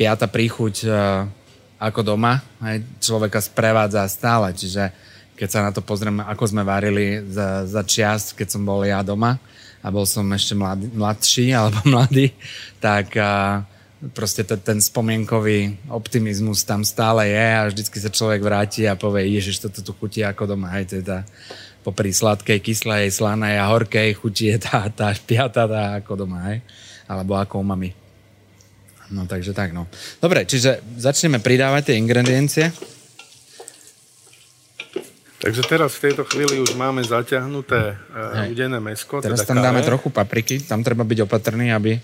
[0.00, 0.88] piata príchuť
[1.76, 4.88] ako doma aj človeka sprevádza stále, čiže
[5.36, 9.04] keď sa na to pozrieme, ako sme varili za, za čias, keď som bol ja
[9.04, 9.36] doma
[9.84, 12.32] a bol som ešte mladý, mladší alebo mladý,
[12.80, 13.62] tak a,
[14.16, 19.28] proste t- ten spomienkový optimizmus tam stále je a vždycky sa človek vráti a povie,
[19.36, 21.28] ježiš, toto tu chutí ako doma, hej, teda
[21.86, 26.58] popri sladkej, kyslej, slanej a horkej chuti je tá, tá piata tá ako doma, hej?
[27.06, 27.94] Alebo ako umami.
[29.14, 29.86] No takže tak, no.
[30.18, 32.74] Dobre, čiže začneme pridávať tie ingrediencie.
[35.36, 39.20] Takže teraz v tejto chvíli už máme zaťahnuté uh, udené mesko.
[39.20, 42.00] Teraz teda tam dáme trochu papriky, tam treba byť opatrný, aby,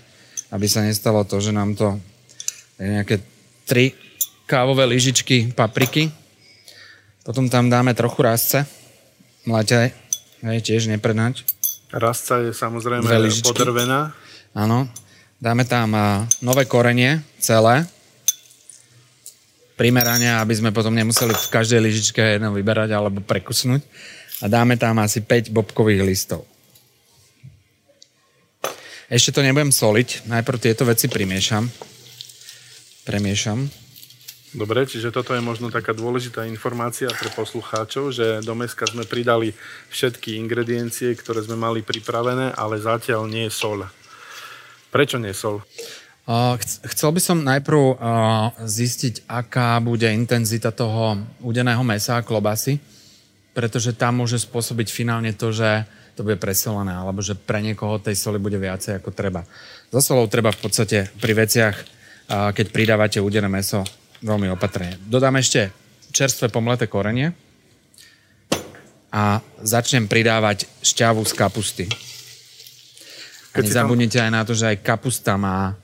[0.53, 1.97] aby sa nestalo to, že nám to
[2.77, 3.25] nejaké
[3.65, 3.97] tri
[4.45, 6.13] kávové lyžičky papriky.
[7.25, 8.67] Potom tam dáme trochu rásce
[9.47, 9.87] mlaťaj,
[10.47, 11.43] hej, tiež neprednať.
[11.93, 13.05] Rastca je samozrejme
[13.43, 14.13] podrvená.
[14.55, 14.89] Áno.
[15.43, 15.91] Dáme tam
[16.39, 17.83] nové korenie, celé.
[19.73, 23.81] Primerania, aby sme potom nemuseli v každej lyžičke jedno vyberať alebo prekusnúť.
[24.43, 26.43] A dáme tam asi 5 bobkových listov.
[29.07, 31.69] Ešte to nebudem soliť, najprv tieto veci primiešam.
[33.03, 33.69] Premiešam.
[34.53, 39.49] Dobre, čiže toto je možno taká dôležitá informácia pre poslucháčov, že do meska sme pridali
[39.89, 43.81] všetky ingrediencie, ktoré sme mali pripravené, ale zatiaľ nie je sol.
[44.93, 45.65] Prečo nie sol?
[46.87, 47.99] Chcel by som najprv
[48.63, 52.79] zistiť, aká bude intenzita toho udeného mesa a klobasy,
[53.51, 55.83] pretože tam môže spôsobiť finálne to, že
[56.15, 59.43] to bude presolené, alebo že pre niekoho tej soli bude viacej ako treba.
[59.91, 61.75] Za solou treba v podstate pri veciach,
[62.31, 63.83] keď pridávate udené meso,
[64.23, 64.95] veľmi opatrne.
[65.03, 65.75] Dodám ešte
[66.15, 67.35] čerstvé pomleté korenie
[69.11, 71.85] a začnem pridávať šťavu z kapusty.
[73.53, 75.75] A nezabudnite aj na to, že aj kapusta má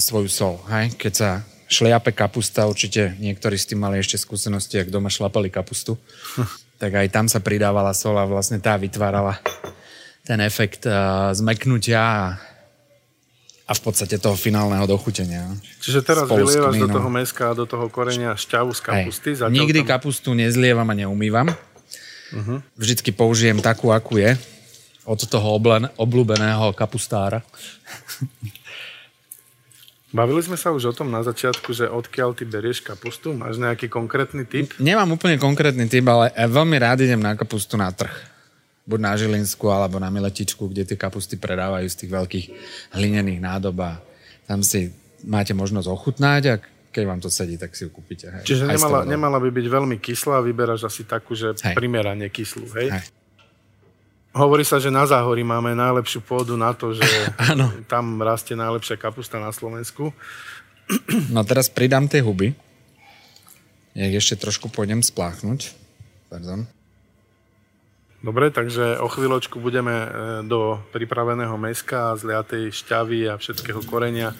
[0.00, 0.60] svoju sol.
[0.68, 0.92] Hej?
[1.00, 1.30] Keď sa
[1.70, 5.96] šliape kapusta, určite niektorí s tým mali ešte skúsenosti, ak doma šlapali kapustu,
[6.82, 9.38] tak aj tam sa pridávala sol a vlastne tá vytvárala
[10.26, 12.22] ten efekt uh, zmeknutia a
[13.70, 15.46] a v podstate toho finálneho dochutenia.
[15.78, 19.28] Čiže teraz vylievaš do toho meska a do toho korenia šťavu z kapusty?
[19.38, 19.94] Nikdy tam...
[19.94, 21.54] kapustu nezlievam a neumývam.
[22.34, 22.58] Uh-huh.
[22.74, 24.34] Vždycky použijem takú, akú je.
[25.06, 27.46] Od toho oblen, obľúbeného kapustára.
[30.10, 33.30] Bavili sme sa už o tom na začiatku, že odkiaľ ty berieš kapustu?
[33.30, 34.74] Máš nejaký konkrétny typ?
[34.82, 38.30] Nemám úplne konkrétny typ, ale veľmi rád idem na kapustu na trh
[38.90, 42.46] buď na Žilinsku alebo na Miletičku, kde tie kapusty predávajú z tých veľkých
[42.98, 44.02] hlinených nádob a
[44.50, 44.90] tam si
[45.22, 46.54] máte možnosť ochutnať a
[46.90, 48.26] keď vám to sedí, tak si ju kúpite.
[48.26, 48.42] Hej.
[48.50, 51.78] Čiže nemala, nemala by byť veľmi kyslá, vyberáš asi takú, že hej.
[51.78, 52.90] primerane kyslú, hej?
[52.90, 53.06] hej.
[54.30, 57.06] Hovorí sa, že na Záhorí máme najlepšiu pôdu na to, že
[57.92, 60.14] tam rastie najlepšia kapusta na Slovensku.
[61.34, 62.54] No teraz pridám tie huby.
[63.94, 65.74] Ja ešte trošku pôjdem spláchnuť.
[66.30, 66.62] Pardon.
[68.20, 70.08] Dobre, takže o chvíľočku budeme e,
[70.44, 74.36] do pripraveného meska a zliatej šťavy a všetkého korenia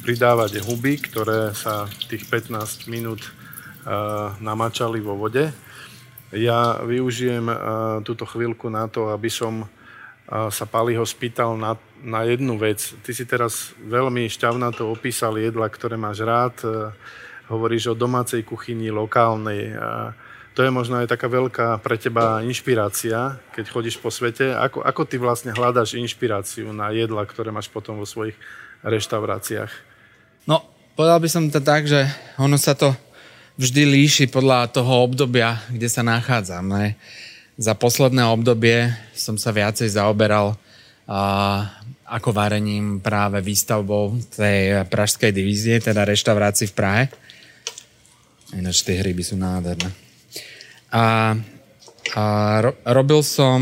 [0.00, 3.30] pridávať huby, ktoré sa tých 15 minút e,
[4.40, 5.52] namačali vo vode.
[6.34, 7.56] Ja využijem e,
[8.04, 9.64] túto chvíľku na to, aby som
[10.28, 11.72] sa Paliho spýtal na,
[12.04, 12.92] na jednu vec.
[13.00, 16.52] Ty si teraz veľmi šťavnato opísal jedla, ktoré máš rád.
[17.48, 19.72] Hovoríš o domácej kuchyni, lokálnej
[20.58, 24.58] to je možno aj taká veľká pre teba inšpirácia, keď chodíš po svete.
[24.58, 28.34] Ako, ako ty vlastne hľadáš inšpiráciu na jedla, ktoré máš potom vo svojich
[28.82, 29.70] reštauráciách?
[30.50, 30.66] No,
[30.98, 32.10] povedal by som to tak, že
[32.42, 32.90] ono sa to
[33.58, 36.62] vždy líši podľa toho obdobia, kde sa nachádzam.
[36.70, 36.94] Ne?
[37.58, 40.54] Za posledné obdobie som sa viacej zaoberal
[41.10, 41.66] a,
[42.06, 47.04] ako varením práve výstavbou tej pražskej divízie, teda reštaurácii v Prahe.
[48.54, 49.90] Ináč tie hryby sú nádherné.
[50.94, 51.34] A,
[52.14, 52.22] a
[52.62, 53.60] ro, robil, som,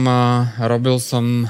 [0.61, 1.49] robil som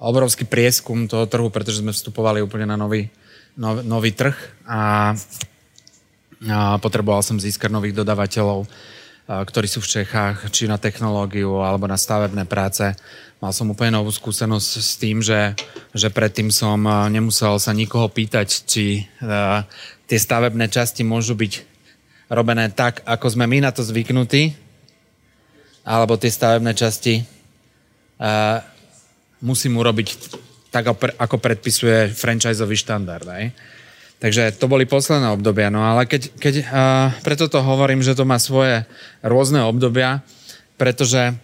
[0.00, 3.12] obrovský prieskum toho trhu, pretože sme vstupovali úplne na nový,
[3.54, 4.34] nov, nový trh
[4.64, 5.12] a,
[6.44, 8.68] a potreboval som získať nových dodavateľov,
[9.26, 12.84] ktorí sú v Čechách, či na technológiu alebo na stavebné práce.
[13.42, 15.56] Mal som úplne novú skúsenosť s tým, že,
[15.92, 16.78] že predtým som
[17.10, 19.60] nemusel sa nikoho pýtať, či uh,
[20.06, 21.52] tie stavebné časti môžu byť
[22.32, 24.56] robené tak, ako sme my na to zvyknutí,
[25.84, 28.62] alebo tie stavebné časti uh,
[29.42, 30.08] musím urobiť
[30.70, 33.26] tak, ako predpisuje franchiseový štandard.
[33.26, 33.44] Aj?
[34.16, 35.68] Takže to boli posledné obdobia.
[35.68, 36.66] No ale keď, keď uh,
[37.20, 38.88] preto to hovorím, že to má svoje
[39.20, 40.24] rôzne obdobia,
[40.80, 41.36] pretože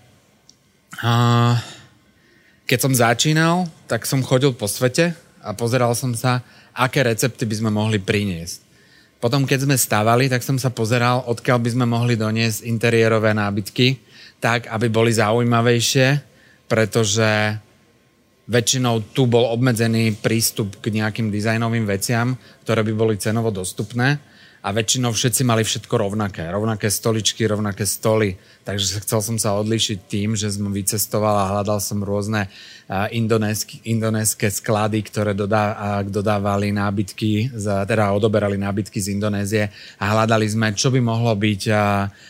[1.05, 1.55] uh,
[2.65, 5.13] keď som začínal, tak som chodil po svete
[5.45, 6.41] a pozeral som sa,
[6.73, 8.65] aké recepty by sme mohli priniesť.
[9.21, 14.01] Potom, keď sme stavali, tak som sa pozeral, odkiaľ by sme mohli doniesť interiérové nábytky,
[14.43, 16.19] tak, aby boli zaujímavejšie,
[16.67, 17.55] pretože
[18.49, 22.35] väčšinou tu bol obmedzený prístup k nejakým dizajnovým veciam,
[22.67, 24.19] ktoré by boli cenovo dostupné
[24.63, 26.47] a väčšinou všetci mali všetko rovnaké.
[26.47, 28.39] Rovnaké stoličky, rovnaké stoly.
[28.63, 32.47] Takže chcel som sa odlišiť tým, že som vycestoval a hľadal som rôzne
[33.83, 39.67] indonéske sklady, ktoré dodá, dodávali nábytky, teda odoberali nábytky z Indonézie
[39.99, 41.63] a hľadali sme, čo by mohlo byť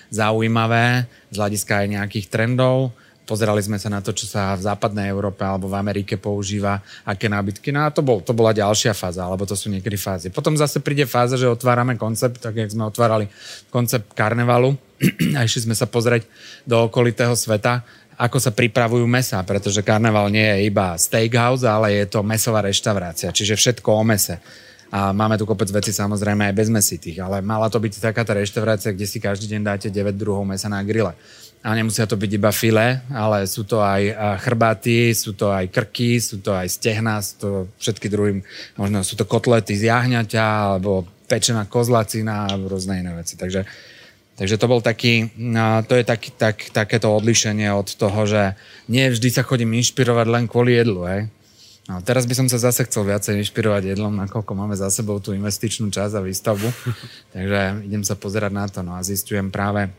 [0.09, 2.97] zaujímavé z hľadiska aj nejakých trendov.
[3.23, 7.31] Pozerali sme sa na to, čo sa v západnej Európe alebo v Amerike používa, aké
[7.31, 7.71] nábytky.
[7.71, 10.35] No a to, bol, to bola ďalšia fáza, alebo to sú niekedy fázy.
[10.35, 13.31] Potom zase príde fáza, že otvárame koncept, tak jak sme otvárali
[13.71, 14.75] koncept karnevalu
[15.39, 16.27] a išli sme sa pozrieť
[16.67, 17.87] do okolitého sveta,
[18.19, 23.35] ako sa pripravujú mesa, pretože karneval nie je iba steakhouse, ale je to mesová reštaurácia,
[23.35, 24.39] čiže všetko o mese
[24.93, 28.37] A máme tu kopec veci samozrejme aj bez mesitých, ale mala to byť taká tá
[28.37, 31.17] reštaurácia, kde si každý deň dáte 9 druhov mesa na grille.
[31.63, 34.11] A nemusia to byť iba file, ale sú to aj
[34.43, 38.43] chrbáty, sú to aj krky, sú to aj stehna, sú to všetky druhým,
[38.75, 43.39] možno sú to kotlety z jahňaťa, alebo pečená kozlacina a rôzne iné veci.
[43.39, 43.63] Takže
[44.33, 45.29] Takže to bol taký,
[45.87, 48.57] to je taký, tak, takéto odlišenie od toho, že
[48.89, 51.29] nie vždy sa chodím inšpirovať len kvôli jedlu, hej.
[51.87, 55.37] No, teraz by som sa zase chcel viacej inšpirovať jedlom, nakoľko máme za sebou tú
[55.37, 56.69] investičnú časť a výstavbu.
[57.37, 58.81] Takže idem sa pozerať na to.
[58.81, 59.93] No a zistujem práve,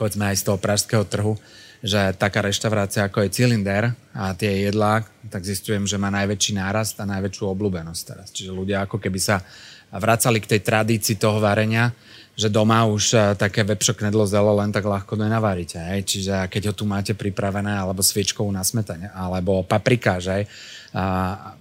[0.00, 1.36] povedzme aj z toho pražského trhu,
[1.84, 6.96] že taká reštaurácia ako je Cylinder a tie jedlá, tak zistujem, že má najväčší nárast
[7.00, 8.32] a najväčšiu obľúbenosť teraz.
[8.32, 9.44] Čiže ľudia ako keby sa
[9.92, 11.92] vracali k tej tradícii toho varenia,
[12.40, 15.76] že doma už eh, také vepšo knedlo zelo len tak ľahko nenavaríte.
[15.76, 16.00] Hej?
[16.08, 20.48] Čiže keď ho tu máte pripravené, alebo sviečkovú na smetane, alebo paprika, že?
[20.96, 21.56] A,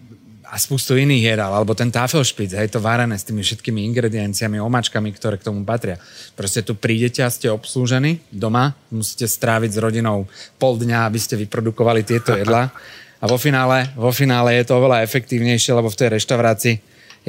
[0.49, 5.13] a spustu iných jedál, alebo ten tafelšpic, hej, to varené s tými všetkými ingredienciami, omačkami,
[5.13, 6.01] ktoré k tomu patria.
[6.33, 10.25] Proste tu prídete a ste obslúžení doma, musíte stráviť s rodinou
[10.57, 12.73] pol dňa, aby ste vyprodukovali tieto jedlá.
[13.21, 16.75] A vo finále, vo finále je to oveľa efektívnejšie, lebo v tej reštaurácii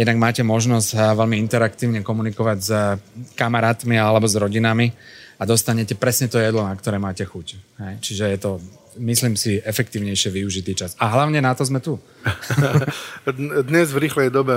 [0.00, 2.96] jednak máte možnosť eh, veľmi interaktívne komunikovať s eh,
[3.36, 4.96] kamarátmi alebo s rodinami
[5.36, 7.46] a dostanete presne to jedlo, na ktoré máte chuť.
[7.84, 7.94] Hej?
[8.00, 8.50] Čiže je to
[9.00, 10.92] myslím si, efektívnejšie využitý čas.
[11.00, 11.96] A hlavne na to sme tu.
[13.68, 14.52] Dnes v rýchlej dobe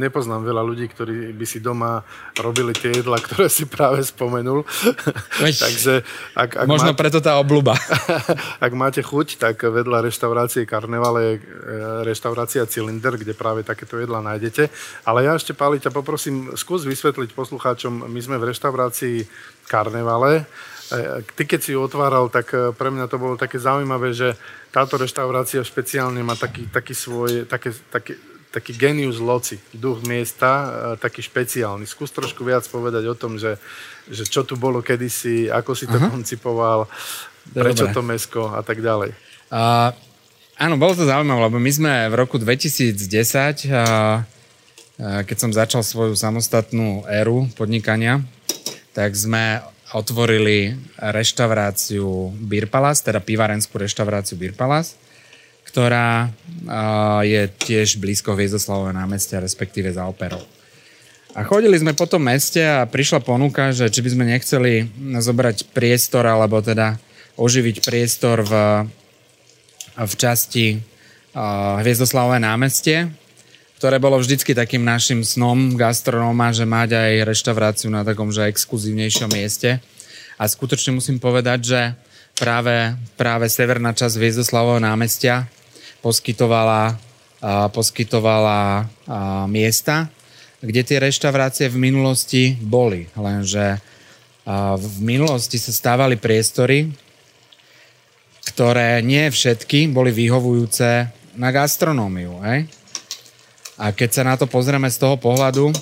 [0.00, 2.00] nepoznám veľa ľudí, ktorí by si doma
[2.40, 4.64] robili tie jedla, ktoré si práve spomenul.
[5.44, 5.92] Veď, Takže
[6.32, 7.76] ak, ak možno máte, preto tá obluba.
[8.64, 11.40] ak máte chuť, tak vedľa reštaurácie Karneval je e,
[12.08, 14.72] reštaurácia Cylinder, kde práve takéto jedla nájdete.
[15.04, 19.16] Ale ja ešte, Páli, ťa poprosím, skús vysvetliť poslucháčom, my sme v reštaurácii
[19.68, 20.48] Karnevale,
[21.24, 24.36] Ty keď si ju otváral, tak e, pre mňa to bolo také zaujímavé, že
[24.68, 28.18] táto reštaurácia špeciálne má taký, taký svoj, také, taký,
[28.52, 30.68] taký genius loci, duch miesta, e,
[31.00, 31.88] taký špeciálny.
[31.88, 33.56] Skús trošku viac povedať o tom, že,
[34.10, 36.12] že čo tu bolo kedysi, ako si to Aha.
[36.12, 36.84] koncipoval,
[37.56, 37.96] prečo Dobre.
[37.96, 39.16] to mesko a tak ďalej.
[39.52, 39.92] Uh,
[40.60, 42.96] áno, bolo to zaujímavé, lebo my sme v roku 2010,
[43.68, 44.24] uh,
[45.00, 48.20] keď som začal svoju samostatnú éru podnikania,
[48.92, 54.96] tak sme otvorili reštauráciu Beer Palace, teda pivarenskú reštauráciu Beer Palace,
[55.68, 56.32] ktorá
[57.24, 60.40] je tiež blízko Hviezdoslavové námestia, respektíve za operou.
[61.32, 64.84] A chodili sme po tom meste a prišla ponuka, že či by sme nechceli
[65.16, 67.00] zobrať priestor, alebo teda
[67.40, 68.52] oživiť priestor v,
[69.96, 70.76] v časti
[71.32, 73.08] Hviezdoslavové námestie,
[73.82, 79.26] ktoré bolo vždycky takým našim snom gastronóma, že mať aj reštauráciu na takom, že exkluzívnejšom
[79.34, 79.82] mieste.
[80.38, 81.80] A skutočne musím povedať, že
[82.38, 85.50] práve, práve severná časť Hviezdoslavového námestia
[85.98, 88.82] poskytovala, a, poskytovala a,
[89.50, 90.06] miesta,
[90.62, 93.10] kde tie reštaurácie v minulosti boli.
[93.18, 93.82] Lenže
[94.46, 96.86] a, v minulosti sa stávali priestory,
[98.46, 102.38] ktoré nie všetky boli vyhovujúce na gastronómiu.
[102.46, 102.81] Hej?
[103.80, 105.72] A keď sa na to pozrieme z toho pohľadu,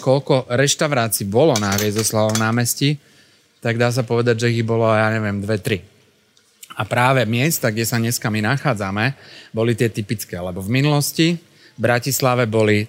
[0.00, 2.96] koľko reštaurácií bolo na Hviezoslavom námestí,
[3.60, 5.78] tak dá sa povedať, že ich bolo, ja neviem, dve, tri.
[6.80, 9.12] A práve miesta, kde sa dneska my nachádzame,
[9.52, 11.36] boli tie typické, lebo v minulosti
[11.76, 12.88] v Bratislave boli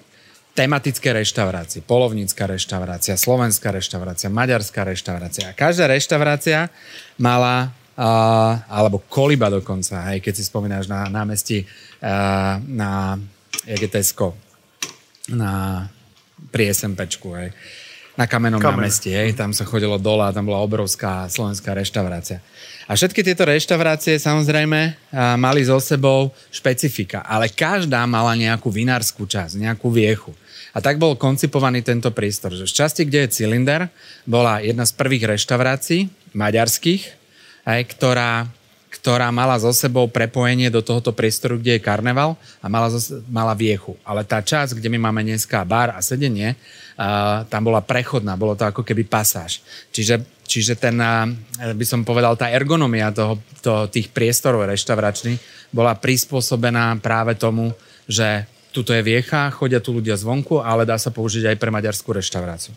[0.55, 5.51] tematické reštaurácie, polovnícka reštaurácia, slovenská reštaurácia, maďarská reštaurácia.
[5.51, 6.71] A každá reštaurácia
[7.19, 13.19] mala, uh, alebo koliba dokonca, aj keď si spomínaš na námestí uh, na,
[13.63, 14.35] jak je Tesco,
[15.31, 15.87] na,
[16.51, 17.49] pri SMPčku, hej.
[18.19, 18.83] Na kamenom Kamen.
[18.83, 19.31] námestí, hej.
[19.33, 22.43] Tam sa chodilo dole a tam bola obrovská slovenská reštaurácia.
[22.91, 24.99] A všetky tieto reštaurácie samozrejme
[25.39, 30.35] mali so sebou špecifika, ale každá mala nejakú vinárskú časť, nejakú viechu.
[30.75, 33.87] A tak bol koncipovaný tento prístor, že v časti, kde je cylinder,
[34.27, 37.03] bola jedna z prvých reštaurácií maďarských,
[37.63, 38.47] aj, ktorá
[38.91, 42.91] ktorá mala so sebou prepojenie do tohoto priestoru, kde je karneval a mala,
[43.31, 43.95] mala viechu.
[44.03, 48.51] Ale tá časť, kde my máme dneska bar a sedenie, uh, tam bola prechodná, bolo
[48.59, 49.63] to ako keby pasáž.
[49.95, 51.23] Čiže, čiže ten, uh,
[51.71, 57.71] by som povedal, tá ergonomia toho, to, tých priestorov reštauračných bola prispôsobená práve tomu,
[58.11, 58.43] že
[58.75, 62.75] tuto je viecha, chodia tu ľudia zvonku, ale dá sa použiť aj pre maďarskú reštauráciu.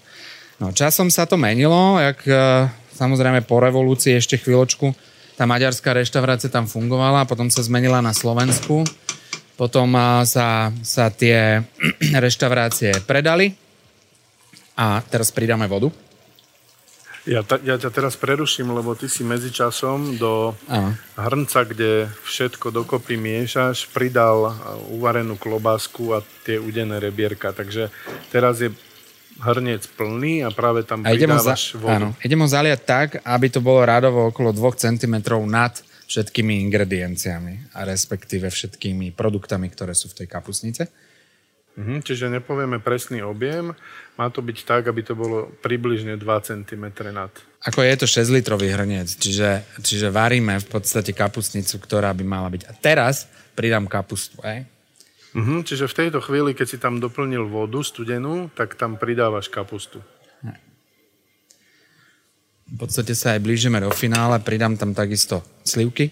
[0.63, 4.95] No, časom sa to menilo, jak uh, samozrejme po revolúcii ešte chvíľočku
[5.35, 8.87] tá maďarská reštaurácia tam fungovala, potom sa zmenila na Slovensku,
[9.59, 9.95] potom
[10.27, 11.63] sa, sa tie
[12.25, 13.55] reštaurácie predali
[14.75, 15.91] a teraz pridáme vodu.
[17.25, 20.93] Ja, ta, ja ťa teraz preruším, lebo ty si medzičasom do Aha.
[21.17, 24.53] hrnca, kde všetko dokopy miešaš, pridal
[24.93, 27.57] uvarenú klobásku a tie udené rebierka.
[27.57, 27.89] Takže
[28.29, 28.69] teraz je
[29.41, 31.95] hrniec plný a práve tam a pridávaš za, vodu.
[31.99, 35.15] Áno, idem ho zaliať tak, aby to bolo rádovo okolo 2 cm
[35.51, 35.75] nad
[36.07, 40.87] všetkými ingredienciami a respektíve všetkými produktami, ktoré sú v tej kapusnice.
[41.75, 43.75] Mhm, čiže nepovieme presný objem,
[44.15, 47.35] má to byť tak, aby to bolo približne 2 cm nad.
[47.67, 52.47] Ako je to 6 litrový hrniec, čiže, čiže varíme v podstate kapustnicu, ktorá by mala
[52.47, 52.63] byť.
[52.71, 53.27] A teraz
[53.59, 54.74] pridám kapustu, aj?
[55.35, 59.99] Mhm, čiže v tejto chvíli, keď si tam doplnil vodu studenú, tak tam pridávaš kapustu.
[62.65, 66.09] V podstate sa aj blížime do finále, pridám tam takisto slivky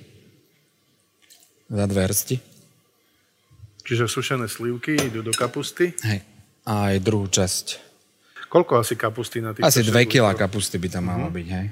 [1.72, 2.36] za dve hrsti.
[3.82, 5.96] Čiže sušené slivky idú do kapusty.
[6.04, 6.20] Hej.
[6.68, 7.66] A aj druhú časť.
[8.52, 9.64] Koľko asi kapusty na tých?
[9.64, 11.36] Asi 2 kg kapusty by tam malo uh-huh.
[11.40, 11.66] byť, hej.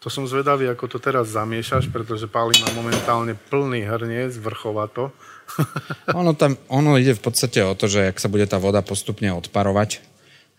[0.00, 5.12] To som zvedavý, ako to teraz zamiešaš, pretože Páli má momentálne plný hrniec, vrchovato.
[6.20, 9.30] ono, tam, ono ide v podstate o to, že ak sa bude tá voda postupne
[9.34, 10.00] odparovať,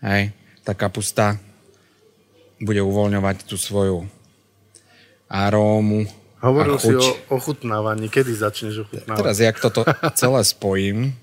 [0.04, 0.32] hej,
[0.62, 1.38] tá kapusta
[2.62, 4.06] bude uvoľňovať tú svoju
[5.26, 6.06] arómu,
[6.42, 8.10] Hovoril si o ochutnávaní.
[8.10, 9.18] Kedy začneš ochutnávať?
[9.22, 9.86] Teraz, jak toto
[10.18, 11.14] celé spojím,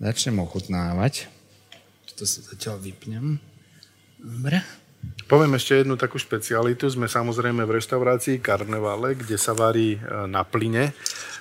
[0.00, 1.28] začnem ochutnávať.
[2.16, 3.36] To si zatiaľ vypnem.
[4.16, 4.64] Dobre.
[5.26, 6.86] Poviem ešte jednu takú špecialitu.
[6.86, 9.98] Sme samozrejme v reštaurácii Karnevale, kde sa varí e,
[10.30, 10.94] na plyne.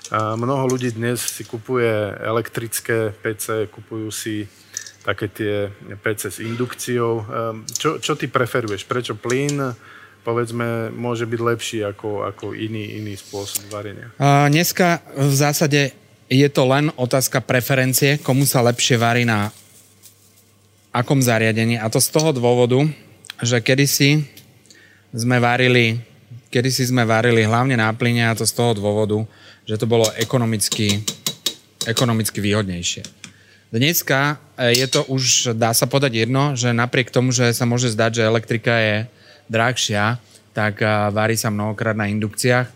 [0.10, 4.50] A mnoho ľudí dnes si kupuje elektrické PC, kupujú si
[5.06, 5.70] také tie
[6.02, 7.14] PC s indukciou.
[7.22, 7.24] E,
[7.78, 8.90] čo, čo ty preferuješ?
[8.90, 9.78] Prečo plyn?
[10.26, 14.10] povedzme, môže byť lepší ako, ako iný, iný spôsob varenia?
[14.50, 15.94] Dneska v zásade
[16.26, 19.54] je to len otázka preferencie, komu sa lepšie varí na
[20.90, 21.78] akom zariadení.
[21.78, 22.82] A to z toho dôvodu,
[23.42, 24.24] že kedysi
[25.16, 26.00] sme varili,
[26.52, 29.24] kedysi sme varili hlavne na plyne a to z toho dôvodu,
[29.68, 31.04] že to bolo ekonomicky,
[31.88, 33.04] ekonomicky výhodnejšie.
[33.74, 37.92] Dneska e, je to už, dá sa podať jedno, že napriek tomu, že sa môže
[37.92, 38.96] zdať, že elektrika je
[39.52, 40.22] drahšia,
[40.56, 40.80] tak
[41.12, 42.72] varí sa mnohokrát na indukciách.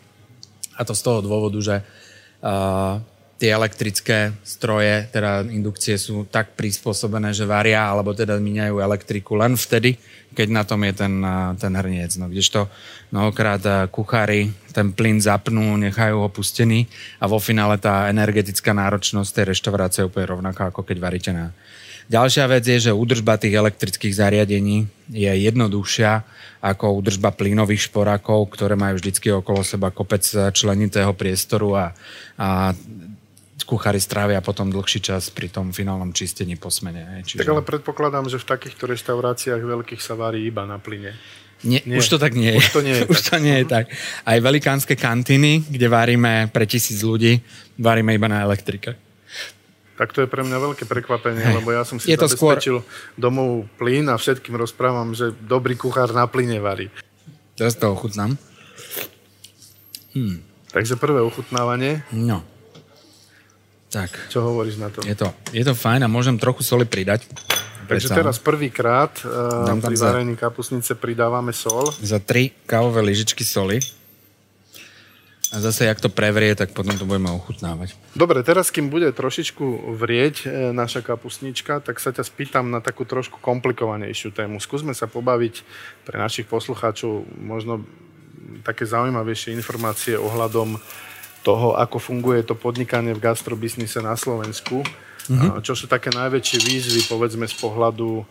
[0.76, 3.00] A to z toho dôvodu, že uh,
[3.40, 9.56] tie elektrické stroje, teda indukcie sú tak prispôsobené, že varia, alebo teda míňajú elektriku len
[9.56, 9.96] vtedy,
[10.34, 11.14] keď na tom je ten,
[11.58, 12.16] ten hrniec.
[12.22, 12.70] No, kdežto
[13.10, 16.86] mnohokrát kuchári ten plyn zapnú, nechajú ho pustený
[17.18, 21.52] a vo finále tá energetická náročnosť tej reštaurácie je úplne rovnaká, ako keď varíte na,
[22.10, 26.26] Ďalšia vec je, že údržba tých elektrických zariadení je jednoduchšia
[26.58, 31.86] ako údržba plynových šporákov, ktoré majú vždycky okolo seba kopec členitého priestoru a,
[32.34, 32.74] a
[33.70, 37.22] kuchári strávia potom dlhší čas pri tom finálnom čistení po smene.
[37.22, 37.46] Čiže...
[37.46, 41.14] Tak ale predpokladám, že v takýchto reštauráciách veľkých sa varí iba na plyne.
[41.62, 42.02] Nie, nie.
[42.02, 42.58] Už to tak nie je.
[42.58, 43.30] Už to nie je, Už tak.
[43.30, 43.86] to nie je tak.
[44.26, 47.38] Aj velikánske kantíny, kde varíme pre tisíc ľudí,
[47.78, 48.98] varíme iba na elektrike.
[50.00, 51.56] Tak to je pre mňa veľké prekvapenie, hey.
[51.60, 53.20] lebo ja som si je zabezpečil skôr...
[53.20, 56.88] domov plyn a všetkým rozprávam, že dobrý kuchár na plyne varí.
[57.60, 58.40] Teraz to ochutnám.
[60.16, 60.40] Hmm.
[60.72, 62.08] Takže prvé ochutnávanie.
[62.16, 62.48] No.
[63.90, 64.30] Tak.
[64.30, 65.02] Čo hovoríš na to?
[65.02, 67.26] Je to, je to fajn a môžem trochu soli pridať.
[67.90, 71.90] Takže teraz prvýkrát uh, pri varení kapusnice pridávame sol.
[71.98, 73.82] Za tri kávové lyžičky soli.
[75.50, 77.98] A zase, jak to prevrie, tak potom to budeme ochutnávať.
[78.14, 83.02] Dobre, teraz, kým bude trošičku vrieť e, naša kapusnička, tak sa ťa spýtam na takú
[83.02, 84.62] trošku komplikovanejšiu tému.
[84.62, 85.66] Skúsme sa pobaviť
[86.06, 87.82] pre našich poslucháčov možno
[88.62, 90.78] také zaujímavejšie informácie ohľadom
[91.44, 94.84] toho, ako funguje to podnikanie v gastrobiznise na Slovensku.
[95.30, 95.62] Mm-hmm.
[95.62, 98.26] Čo sú také najväčšie výzvy, povedzme, z pohľadu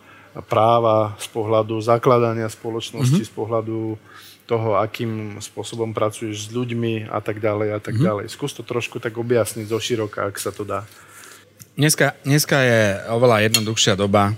[0.45, 3.31] práva, z pohľadu zakladania spoločnosti, mm-hmm.
[3.31, 3.79] z pohľadu
[4.49, 8.01] toho, akým spôsobom pracuješ s ľuďmi a tak ďalej a tak mm.
[8.01, 8.25] ďalej.
[8.33, 10.89] Skús to trošku tak objasniť zo široka, ak sa to dá.
[11.77, 12.81] Dneska, dneska je
[13.13, 14.33] oveľa jednoduchšia doba,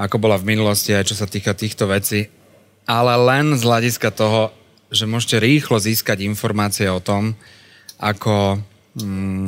[0.00, 2.32] ako bola v minulosti, aj čo sa týka týchto vecí,
[2.88, 4.56] ale len z hľadiska toho,
[4.88, 7.36] že môžete rýchlo získať informácie o tom,
[8.00, 8.60] ako
[9.00, 9.46] mm,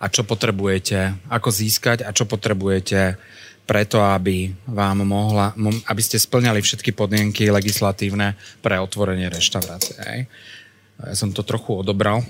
[0.00, 3.18] a, čo potrebujete, ako získať a čo potrebujete
[3.66, 5.54] preto, aby vám mohla,
[5.86, 9.94] aby ste splňali všetky podmienky legislatívne pre otvorenie reštaurácie.
[10.10, 10.20] Hej.
[11.00, 12.26] Ja som to trochu odobral,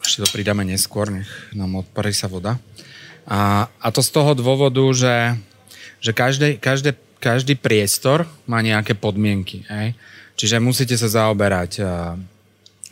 [0.00, 2.56] ešte to pridáme neskôr, nech nám odparí sa voda.
[3.28, 5.36] A, a to z toho dôvodu, že,
[6.00, 9.64] že každý, každý, každý priestor má nejaké podmienky.
[9.68, 9.96] Hej.
[10.36, 11.80] Čiže musíte sa zaoberať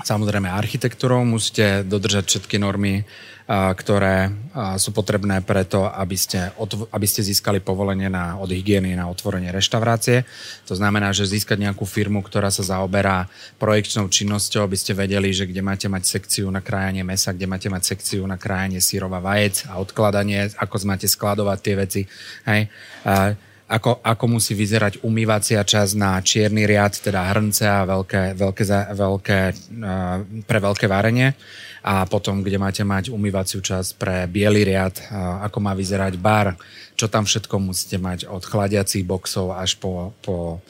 [0.01, 3.05] samozrejme architektúrou, musíte dodržať všetky normy,
[3.53, 4.32] ktoré
[4.80, 6.55] sú potrebné preto, aby ste,
[6.88, 10.24] aby ste získali povolenie na, od hygieny na otvorenie reštaurácie.
[10.70, 13.28] To znamená, že získať nejakú firmu, ktorá sa zaoberá
[13.61, 17.68] projekčnou činnosťou, aby ste vedeli, že kde máte mať sekciu na krájanie mesa, kde máte
[17.68, 22.03] mať sekciu na krájanie sírova vajec a odkladanie, ako máte skladovať tie veci.
[22.49, 22.72] Hej.
[23.72, 29.38] Ako, ako musí vyzerať umývacia časť na čierny riad, teda hrnce a veľké, veľké, veľké,
[30.44, 31.32] pre veľké varenie
[31.80, 34.92] a potom, kde máte mať umývaciu časť pre biely riad,
[35.42, 36.54] ako má vyzerať bar,
[37.00, 40.60] čo tam všetko musíte mať od chladiacich boxov až po, po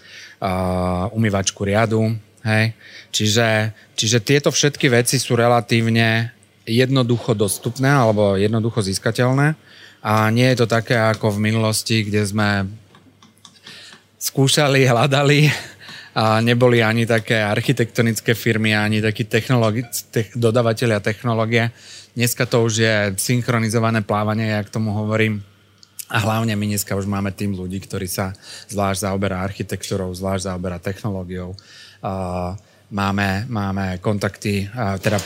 [0.40, 2.16] uh, umývačku riadu.
[2.46, 2.72] Hej?
[3.12, 6.32] Čiže, čiže tieto všetky veci sú relatívne
[6.64, 9.58] jednoducho dostupné alebo jednoducho získateľné
[10.02, 12.48] a nie je to také ako v minulosti, kde sme
[14.22, 15.50] skúšali, hľadali
[16.14, 19.82] a neboli ani také architektonické firmy, ani takí technologi-
[20.14, 21.74] te- dodavatelia technológie.
[22.14, 25.42] Dneska to už je synchronizované plávanie, jak tomu hovorím.
[26.12, 28.36] A hlavne my dneska už máme tým ľudí, ktorí sa
[28.68, 31.56] zvlášť zaoberá architektúrou, zvlášť zaoberá technológiou.
[32.04, 32.52] Uh,
[32.92, 34.68] máme, máme kontakty,
[35.00, 35.16] teda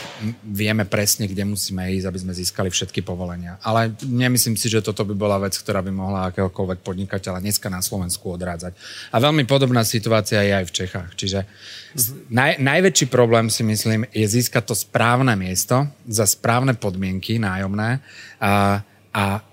[0.47, 3.59] vieme presne, kde musíme ísť, aby sme získali všetky povolenia.
[3.59, 7.83] Ale nemyslím si, že toto by bola vec, ktorá by mohla akéhokoľvek podnikateľa dneska na
[7.83, 8.71] Slovensku odrádzať.
[9.11, 11.09] A veľmi podobná situácia je aj v Čechách.
[11.19, 11.39] Čiže
[12.31, 17.99] naj, najväčší problém si myslím je získať to správne miesto za správne podmienky nájomné
[18.39, 18.79] a,
[19.11, 19.43] a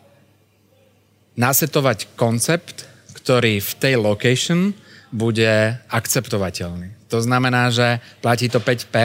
[1.34, 4.70] nasetovať koncept, ktorý v tej location
[5.14, 7.06] bude akceptovateľný.
[7.06, 8.96] To znamená, že platí to 5P,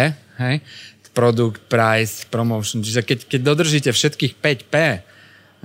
[0.42, 0.56] hej?
[1.14, 2.82] produkt, price, promotion.
[2.82, 4.76] Čiže keď, keď dodržíte všetkých 5P,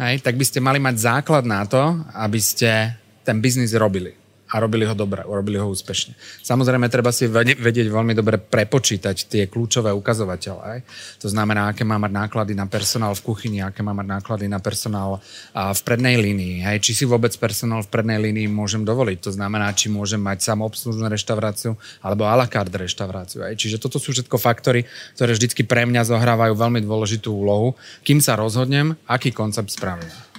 [0.03, 1.80] hej, tak by ste mali mať základ na to,
[2.12, 2.92] aby ste
[3.24, 4.24] ten biznis robili
[4.55, 6.14] a robili ho dobre, robili ho úspešne.
[6.46, 10.62] Samozrejme, treba si vedieť veľmi dobre prepočítať tie kľúčové ukazovatele.
[10.62, 10.78] Aj?
[11.18, 14.62] To znamená, aké má mať náklady na personál v kuchyni, aké má mať náklady na
[14.62, 15.18] personál
[15.50, 16.62] v prednej línii.
[16.62, 16.86] Hej?
[16.86, 19.26] Či si vôbec personál v prednej línii môžem dovoliť.
[19.26, 23.42] To znamená, či môžem mať samoobslužnú reštauráciu alebo a la carte reštauráciu.
[23.50, 23.59] Hej?
[23.59, 24.86] Čiže toto sú všetko faktory,
[25.18, 27.74] ktoré vždycky pre mňa zohrávajú veľmi dôležitú úlohu,
[28.07, 30.34] kým sa rozhodnem, aký koncept spravím.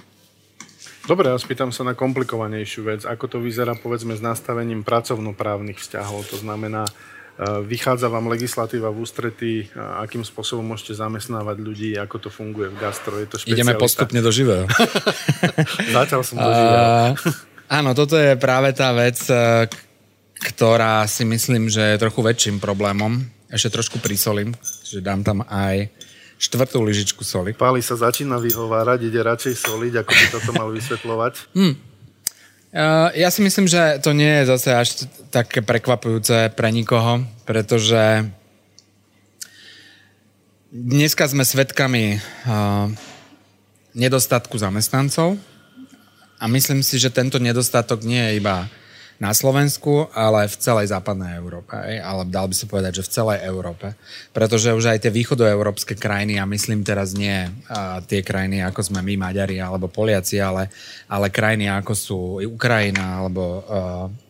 [1.06, 3.00] Dobre, ja spýtam sa na komplikovanejšiu vec.
[3.06, 6.26] Ako to vyzerá, povedzme, s nastavením pracovnoprávnych vzťahov?
[6.34, 6.92] To znamená, e,
[7.62, 12.76] vychádza vám legislatíva v ústretí, e, akým spôsobom môžete zamestnávať ľudí, ako to funguje v
[12.82, 13.22] gastro.
[13.22, 13.54] Je to špecialita.
[13.54, 14.66] Ideme postupne do živého.
[15.94, 17.14] Zatiaľ som do živého.
[17.70, 19.70] áno, toto je práve tá vec, e,
[20.42, 23.22] ktorá si myslím, že je trochu väčším problémom.
[23.46, 25.86] Ešte trošku prisolím, že dám tam aj
[26.36, 27.56] štvrtú lyžičku soli.
[27.56, 31.34] Páli sa začína vyhovárať, ide radšej soliť, ako by toto mal vysvetľovať.
[31.56, 31.74] Hmm.
[32.76, 34.88] Uh, ja si myslím, že to nie je zase až
[35.32, 38.28] také prekvapujúce pre nikoho, pretože
[40.68, 42.92] dneska sme svedkami uh,
[43.96, 45.40] nedostatku zamestnancov
[46.36, 48.68] a myslím si, že tento nedostatok nie je iba
[49.16, 51.72] na Slovensku, ale v celej západnej Európe.
[51.78, 53.96] Ale dal by sa povedať, že v celej Európe.
[54.36, 59.00] Pretože už aj tie východoeurópske krajiny, a myslím teraz nie a tie krajiny, ako sme
[59.00, 60.68] my, Maďari alebo Poliaci, ale,
[61.08, 63.64] ale krajiny, ako sú Ukrajina alebo,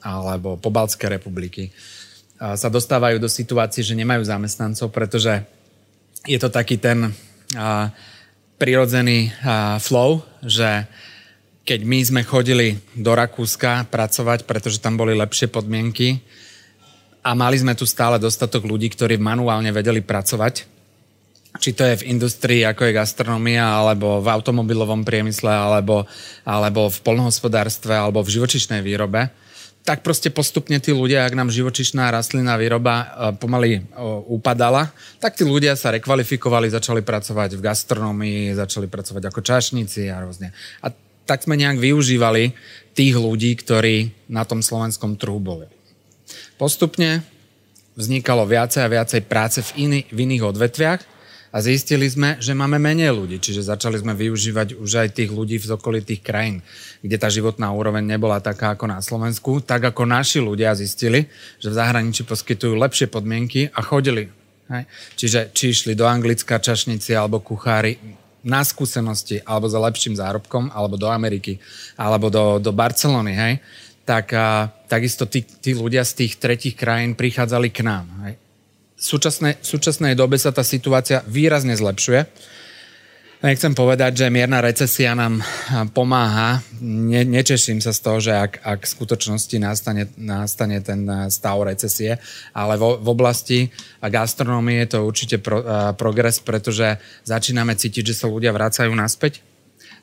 [0.07, 1.74] alebo Pobaltské republiky,
[2.37, 5.43] sa dostávajú do situácie, že nemajú zamestnancov, pretože
[6.28, 7.11] je to taký ten
[8.61, 9.34] prirodzený
[9.82, 10.87] flow, že
[11.67, 16.23] keď my sme chodili do Rakúska pracovať, pretože tam boli lepšie podmienky
[17.27, 20.62] a mali sme tu stále dostatok ľudí, ktorí manuálne vedeli pracovať,
[21.59, 26.07] či to je v industrii, ako je gastronomia, alebo v automobilovom priemysle, alebo,
[26.47, 29.27] alebo v polnohospodárstve, alebo v živočišnej výrobe,
[29.87, 33.05] tak proste postupne tí ľudia, ak nám živočišná rastlina výroba e,
[33.39, 33.81] pomaly e,
[34.27, 34.91] upadala,
[35.23, 40.51] tak tí ľudia sa rekvalifikovali, začali pracovať v gastronomii, začali pracovať ako čašníci a rôzne.
[40.83, 40.91] A
[41.27, 42.55] tak sme nejak využívali
[42.97, 45.68] tých ľudí, ktorí na tom slovenskom trhu boli.
[46.57, 47.20] Postupne
[47.99, 51.01] vznikalo viacej a viacej práce v, iný, v iných odvetviach
[51.53, 55.57] a zistili sme, že máme menej ľudí, čiže začali sme využívať už aj tých ľudí
[55.57, 56.61] z okolitých krajín,
[57.01, 61.72] kde tá životná úroveň nebola taká ako na Slovensku, tak ako naši ľudia zistili, že
[61.72, 64.29] v zahraničí poskytujú lepšie podmienky a chodili.
[64.68, 64.85] Hej.
[65.16, 67.97] Čiže či išli do Anglicka čašníci alebo kuchári,
[68.47, 71.59] na skúsenosti alebo za lepším zárobkom, alebo do Ameriky,
[71.99, 73.55] alebo do, do Barcelony, hej,
[74.07, 78.07] tak a, takisto tí, tí ľudia z tých tretich krajín prichádzali k nám.
[78.22, 78.38] Hej.
[78.97, 82.22] V súčasnej, v súčasnej dobe sa tá situácia výrazne zlepšuje
[83.37, 85.45] Nechcem povedať, že mierna recesia nám
[85.93, 86.64] pomáha.
[86.80, 92.16] Ne, nečeším sa z toho, že ak, ak v skutočnosti nastane, nastane ten stav recesie,
[92.57, 93.68] ale vo, v oblasti
[94.01, 95.61] gastronómie je to určite pro,
[96.01, 96.97] progres, pretože
[97.28, 99.45] začíname cítiť, že sa ľudia vracajú naspäť.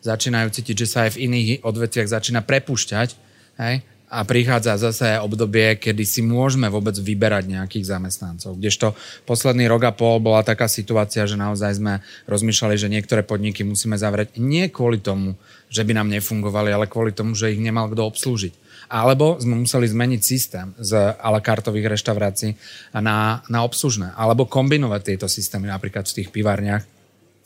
[0.06, 3.10] Začínajú cítiť, že sa aj v iných odvetviach začína prepúšťať.
[3.58, 3.82] Hej?
[4.14, 8.62] A prichádza zase obdobie, kedy si môžeme vôbec vyberať nejakých zamestnancov.
[8.62, 8.94] Kdežto
[9.26, 13.98] posledný rok a pol bola taká situácia, že naozaj sme rozmýšľali, že niektoré podniky musíme
[13.98, 15.34] zavrieť nie kvôli tomu,
[15.74, 18.54] že by nám nefungovali, ale kvôli tomu, že ich nemal kto obslúžiť.
[18.94, 22.54] Alebo sme museli zmeniť systém z a la kartových reštaurácií
[22.94, 24.14] na, na obslužné.
[24.14, 26.86] Alebo kombinovať tieto systémy napríklad v tých pivárniach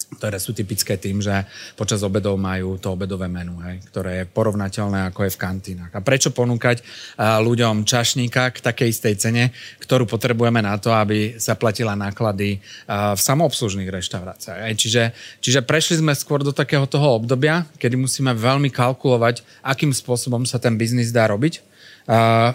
[0.07, 1.43] ktoré sú typické tým, že
[1.75, 5.91] počas obedov majú to obedové menu, hej, ktoré je porovnateľné ako je v kantínach.
[5.91, 6.79] A prečo ponúkať
[7.19, 9.43] ľuďom čašníka k takej istej cene,
[9.83, 14.59] ktorú potrebujeme na to, aby sa platila náklady v samoobslužných reštauráciách.
[14.71, 14.73] Hej.
[14.79, 15.03] Čiže,
[15.43, 20.55] čiže prešli sme skôr do takého toho obdobia, kedy musíme veľmi kalkulovať, akým spôsobom sa
[20.55, 21.59] ten biznis dá robiť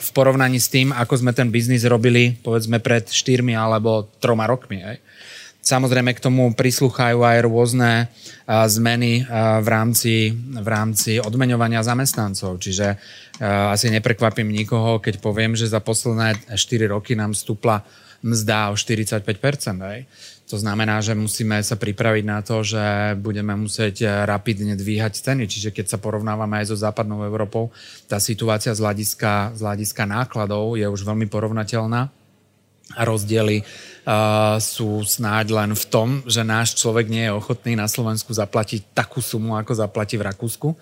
[0.01, 4.81] v porovnaní s tým, ako sme ten biznis robili povedzme pred 4 alebo troma rokmi.
[4.81, 4.97] Hej.
[5.63, 8.11] Samozrejme k tomu prislúchajú aj rôzne
[8.51, 9.23] zmeny
[9.63, 12.59] v rámci, v rámci odmeňovania zamestnancov.
[12.59, 12.99] Čiže
[13.71, 16.59] asi neprekvapím nikoho, keď poviem, že za posledné 4
[16.91, 17.87] roky nám stúpla
[18.27, 19.23] mzda o 45%.
[19.87, 20.11] Hej.
[20.51, 25.47] To znamená, že musíme sa pripraviť na to, že budeme musieť rapidne dvíhať ceny.
[25.47, 27.71] Čiže keď sa porovnávame aj so západnou Európou,
[28.11, 32.11] tá situácia z hľadiska, z hľadiska nákladov je už veľmi porovnateľná
[32.93, 33.65] a rozdiely
[34.07, 38.95] uh, sú snáď len v tom, že náš človek nie je ochotný na Slovensku zaplatiť
[38.95, 40.75] takú sumu, ako zaplatí v Rakúsku.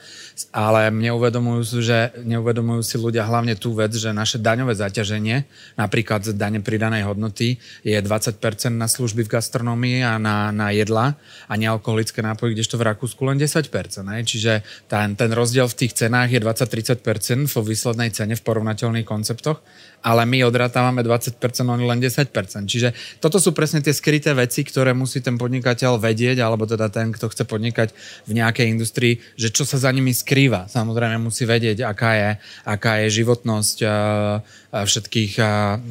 [0.50, 5.44] Ale neuvedomujú si, že, neuvedomujú si ľudia hlavne tú vec, že naše daňové zaťaženie,
[5.76, 8.40] napríklad dane pridanej hodnoty, je 20%
[8.72, 11.16] na služby v gastronomii a na, na jedla
[11.46, 13.68] a nealkoholické nápoje, kdežto v Rakúsku len 10%.
[14.04, 14.24] Ne?
[14.24, 19.60] Čiže ten, ten rozdiel v tých cenách je 20-30% vo výslednej cene v porovnateľných konceptoch,
[20.00, 21.36] ale my odrátavame 20%,
[21.68, 22.32] oni len 10%.
[22.64, 27.12] Čiže toto sú presne tie skryté veci, ktoré musí ten podnikateľ vedieť, alebo teda ten,
[27.12, 27.88] kto chce podnikať
[28.24, 30.68] v nejakej industrii, že čo sa za nimi skrýva.
[30.72, 32.30] Samozrejme musí vedieť, aká je,
[32.64, 33.78] aká je životnosť
[34.70, 35.32] všetkých,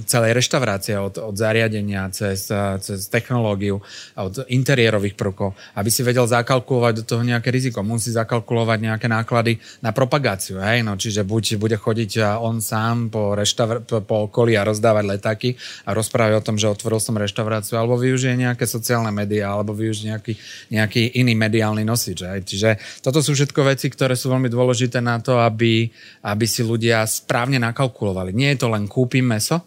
[0.08, 2.48] celej reštaurácie, od, od zariadenia cez,
[2.80, 3.84] cez technológiu,
[4.16, 7.84] od interiérových prvkov, aby si vedel zakalkulovať do toho nejaké riziko.
[7.84, 10.64] Musí zakalkulovať nejaké náklady na propagáciu.
[10.64, 10.88] Hej?
[10.88, 15.50] No, čiže buď bude chodiť on sám po, reštaur- po okolí a rozdávať letáky
[15.84, 20.16] a rozprávať o tom, že otvoril som reštauráciu, alebo využije nejaké sociálne médiá, alebo využije
[20.16, 20.34] nejaký,
[20.72, 22.24] nejaký iný mediálny nosič.
[22.24, 22.48] Hej?
[22.48, 22.70] Čiže
[23.04, 25.92] toto sú všetko veci, ktoré sú veľmi dôležité na to, aby,
[26.24, 28.32] aby si ľudia správne nakalkulovali.
[28.32, 29.65] Nie je to len kúpim meso,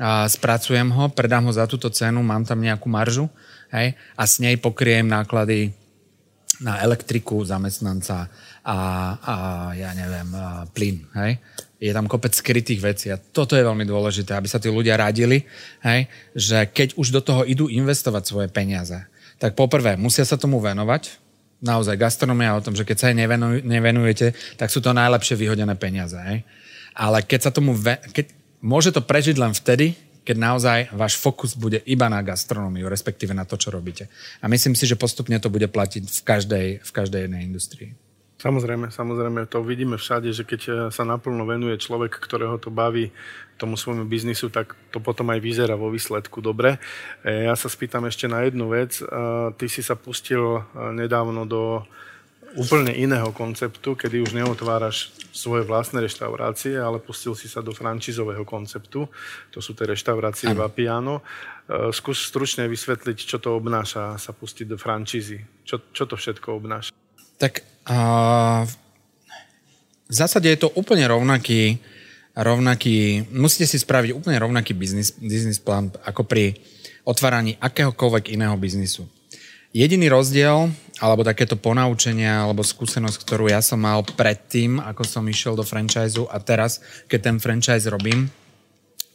[0.00, 3.28] a spracujem ho, predám ho za túto cenu, mám tam nejakú maržu
[3.70, 5.76] hej, a s nej pokriem náklady
[6.62, 8.30] na elektriku, zamestnanca
[8.62, 8.78] a,
[9.18, 9.34] a
[9.74, 11.06] ja neviem, a plyn.
[11.18, 11.38] Hej.
[11.82, 15.42] Je tam kopec skrytých vecí a toto je veľmi dôležité, aby sa tí ľudia radili,
[15.82, 18.96] hej, že keď už do toho idú investovať svoje peniaze,
[19.42, 21.18] tak poprvé musia sa tomu venovať,
[21.62, 23.18] naozaj gastronomia o tom, že keď sa jej
[23.62, 26.18] nevenujete, tak sú to najlepšie vyhodené peniaze.
[26.18, 26.46] Hej
[26.94, 27.72] ale keď sa tomu...
[27.76, 28.32] Ve- keď,
[28.62, 33.42] môže to prežiť len vtedy, keď naozaj váš fokus bude iba na gastronómiu, respektíve na
[33.42, 34.06] to, čo robíte.
[34.38, 37.90] A myslím si, že postupne to bude platiť v každej, v každej jednej industrii.
[38.42, 43.14] Samozrejme, samozrejme, to vidíme všade, že keď eh, sa naplno venuje človek, ktorého to baví
[43.54, 46.82] tomu svojmu biznisu, tak to potom aj vyzerá vo výsledku dobre.
[47.22, 48.98] Eh, ja sa spýtam ešte na jednu vec.
[48.98, 49.06] Eh,
[49.54, 51.86] ty si sa pustil nedávno do
[52.56, 58.44] úplne iného konceptu, kedy už neotváraš svoje vlastné reštaurácie, ale pustil si sa do francízového
[58.44, 59.08] konceptu.
[59.52, 60.68] To sú tie reštaurácie ano.
[60.68, 61.14] Vapiano.
[61.18, 61.22] E,
[61.90, 65.40] skús stručne vysvetliť, čo to obnáša sa pustiť do francízy.
[65.64, 66.92] Čo, čo to všetko obnáša?
[67.40, 68.62] Tak uh,
[70.06, 71.80] v zásade je to úplne rovnaký,
[72.36, 76.60] rovnaký musíte si spraviť úplne rovnaký biznis, biznis plán ako pri
[77.02, 79.08] otváraní akéhokoľvek iného biznisu.
[79.72, 80.68] Jediný rozdiel,
[81.02, 86.14] alebo takéto ponaučenia, alebo skúsenosť, ktorú ja som mal predtým, ako som išiel do franchise
[86.30, 86.78] a teraz,
[87.10, 88.30] keď ten franchise robím,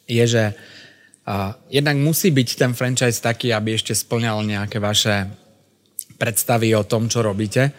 [0.04, 5.32] je, že uh, jednak musí byť ten franchise taký, aby ešte splňal nejaké vaše
[6.20, 7.72] predstavy o tom, čo robíte,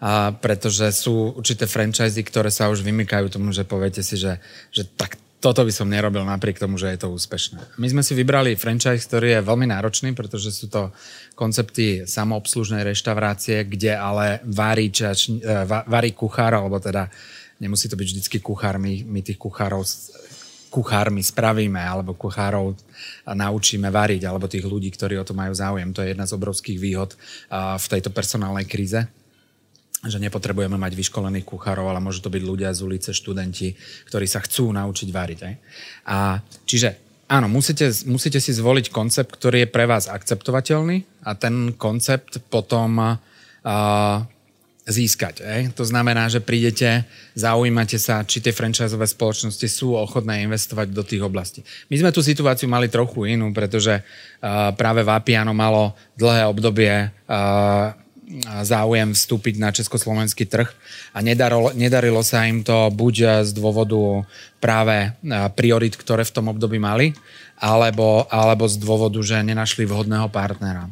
[0.00, 4.40] a pretože sú určité franchise, ktoré sa už vymykajú tomu, že poviete si, že,
[4.72, 7.80] že tak toto by som nerobil napriek tomu, že je to úspešné.
[7.80, 10.92] My sme si vybrali franchise, ktorý je veľmi náročný, pretože sú to
[11.32, 17.08] koncepty samoobslužnej reštaurácie, kde ale varí, čač, e, varí kuchár, alebo teda
[17.56, 19.80] nemusí to byť vždycky kuchár, my, my tých kuchárov
[20.70, 22.78] kuchármi spravíme, alebo kuchárov
[23.26, 25.90] naučíme variť, alebo tých ľudí, ktorí o to majú záujem.
[25.90, 27.18] To je jedna z obrovských výhod
[27.50, 29.02] v tejto personálnej kríze
[30.00, 33.76] že nepotrebujeme mať vyškolených kuchárov, ale môžu to byť ľudia z ulice, študenti,
[34.08, 35.38] ktorí sa chcú naučiť variť.
[35.44, 35.54] Aj?
[36.08, 36.16] A
[36.64, 36.96] čiže
[37.28, 42.96] áno, musíte, musíte si zvoliť koncept, ktorý je pre vás akceptovateľný a ten koncept potom
[42.96, 43.16] uh,
[44.88, 45.44] získať.
[45.44, 45.76] Ej?
[45.76, 47.04] To znamená, že prídete,
[47.36, 51.60] zaujímate sa, či tie franchiseové spoločnosti sú ochotné investovať do tých oblastí.
[51.92, 57.94] My sme tú situáciu mali trochu inú, pretože uh, práve Vapiano malo dlhé obdobie uh,
[58.62, 60.70] záujem vstúpiť na československý trh
[61.14, 64.22] a nedarilo, nedarilo sa im to buď z dôvodu
[64.62, 65.10] práve
[65.58, 67.12] priorit, ktoré v tom období mali,
[67.58, 70.86] alebo, alebo z dôvodu, že nenašli vhodného partnera.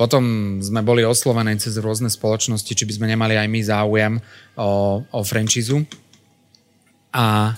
[0.00, 4.12] Potom sme boli oslovení cez rôzne spoločnosti, či by sme nemali aj my záujem
[4.56, 5.84] o, o franchízu.
[7.12, 7.56] A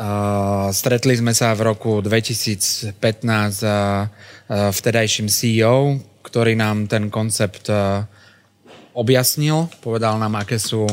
[0.00, 3.04] Uh, stretli sme sa v roku 2015 uh,
[3.68, 8.08] uh, vtedajším CEO, ktorý nám ten koncept uh,
[8.94, 10.86] objasnil, povedal nám, aké sú,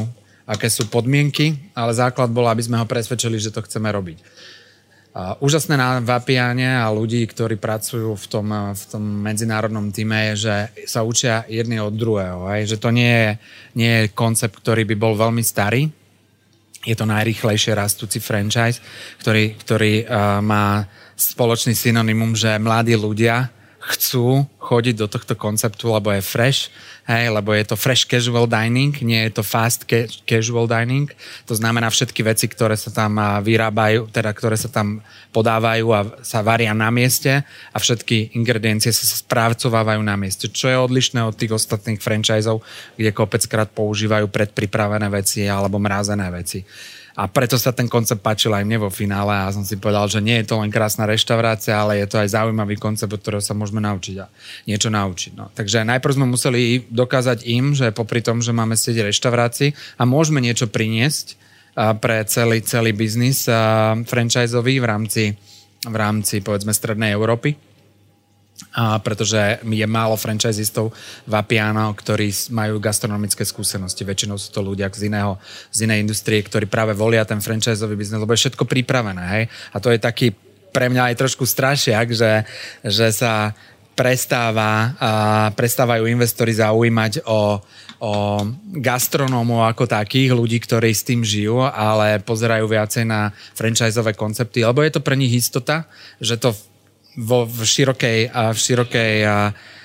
[0.46, 4.20] aké sú podmienky, ale základ bol, aby sme ho presvedčili, že to chceme robiť.
[5.18, 10.56] Úžasné na Vapiane a ľudí, ktorí pracujú v tom, v tom medzinárodnom týme je, že
[10.86, 12.46] sa učia jedni od druhého.
[12.46, 12.62] Aj?
[12.62, 13.32] Že to nie je,
[13.74, 15.90] nie je koncept, ktorý by bol veľmi starý.
[16.86, 18.78] Je to najrychlejšie rastúci franchise,
[19.18, 20.86] ktorý, ktorý uh, má
[21.18, 23.50] spoločný synonymum, že mladí ľudia
[23.88, 26.68] chcú chodiť do tohto konceptu, lebo je fresh,
[27.08, 31.08] hej, lebo je to fresh casual dining, nie je to fast ca- casual dining.
[31.48, 35.00] To znamená všetky veci, ktoré sa tam vyrábajú, teda ktoré sa tam
[35.32, 40.76] podávajú a sa varia na mieste a všetky ingrediencie sa správcovávajú na mieste, čo je
[40.76, 42.60] odlišné od tých ostatných franchiseov,
[43.00, 46.68] kde kopeckrát používajú predpripravené veci alebo mrázené veci.
[47.18, 50.22] A preto sa ten koncept páčil aj mne vo finále a som si povedal, že
[50.22, 53.58] nie je to len krásna reštaurácia, ale je to aj zaujímavý koncept, od ktorého sa
[53.58, 54.30] môžeme naučiť a
[54.70, 55.34] niečo naučiť.
[55.34, 55.50] No.
[55.50, 60.46] Takže najprv sme museli dokázať im, že popri tom, že máme sieť reštaurácií a môžeme
[60.46, 61.42] niečo priniesť
[61.98, 63.50] pre celý, celý biznis
[64.06, 65.24] franchiseový v rámci,
[65.90, 67.58] v rámci povedzme Strednej Európy
[69.02, 70.94] pretože je málo franchisistov
[71.26, 74.06] v Apiano, ktorí majú gastronomické skúsenosti.
[74.06, 75.42] Väčšinou sú to ľudia z, iného,
[75.74, 79.24] z inej industrie, ktorí práve volia ten franchiseový biznes, lebo je všetko pripravené.
[79.34, 79.44] Hej?
[79.74, 80.30] A to je taký
[80.70, 82.46] pre mňa aj trošku strašiak, že,
[82.86, 83.58] že sa
[83.98, 85.12] prestáva, a
[85.58, 87.58] prestávajú investori zaujímať o,
[87.98, 88.14] o
[88.78, 94.86] gastronómov ako takých, ľudí, ktorí s tým žijú, ale pozerajú viacej na franchiseové koncepty, lebo
[94.86, 95.90] je to pre nich istota,
[96.22, 96.54] že to
[97.18, 99.14] vo, v, širokej, v, širokej,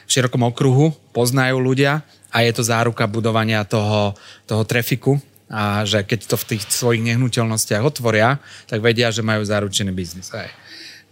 [0.04, 4.12] v širokom okruhu poznajú ľudia a je to záruka budovania toho,
[4.44, 5.16] toho trafiku
[5.52, 10.32] a že keď to v tých svojich nehnuteľnostiach otvoria, tak vedia, že majú zaručený biznis.
[10.32, 10.48] Aj.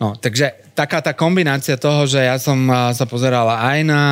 [0.01, 2.57] No, takže taká tá kombinácia toho, že ja som
[2.97, 4.03] sa pozerala aj na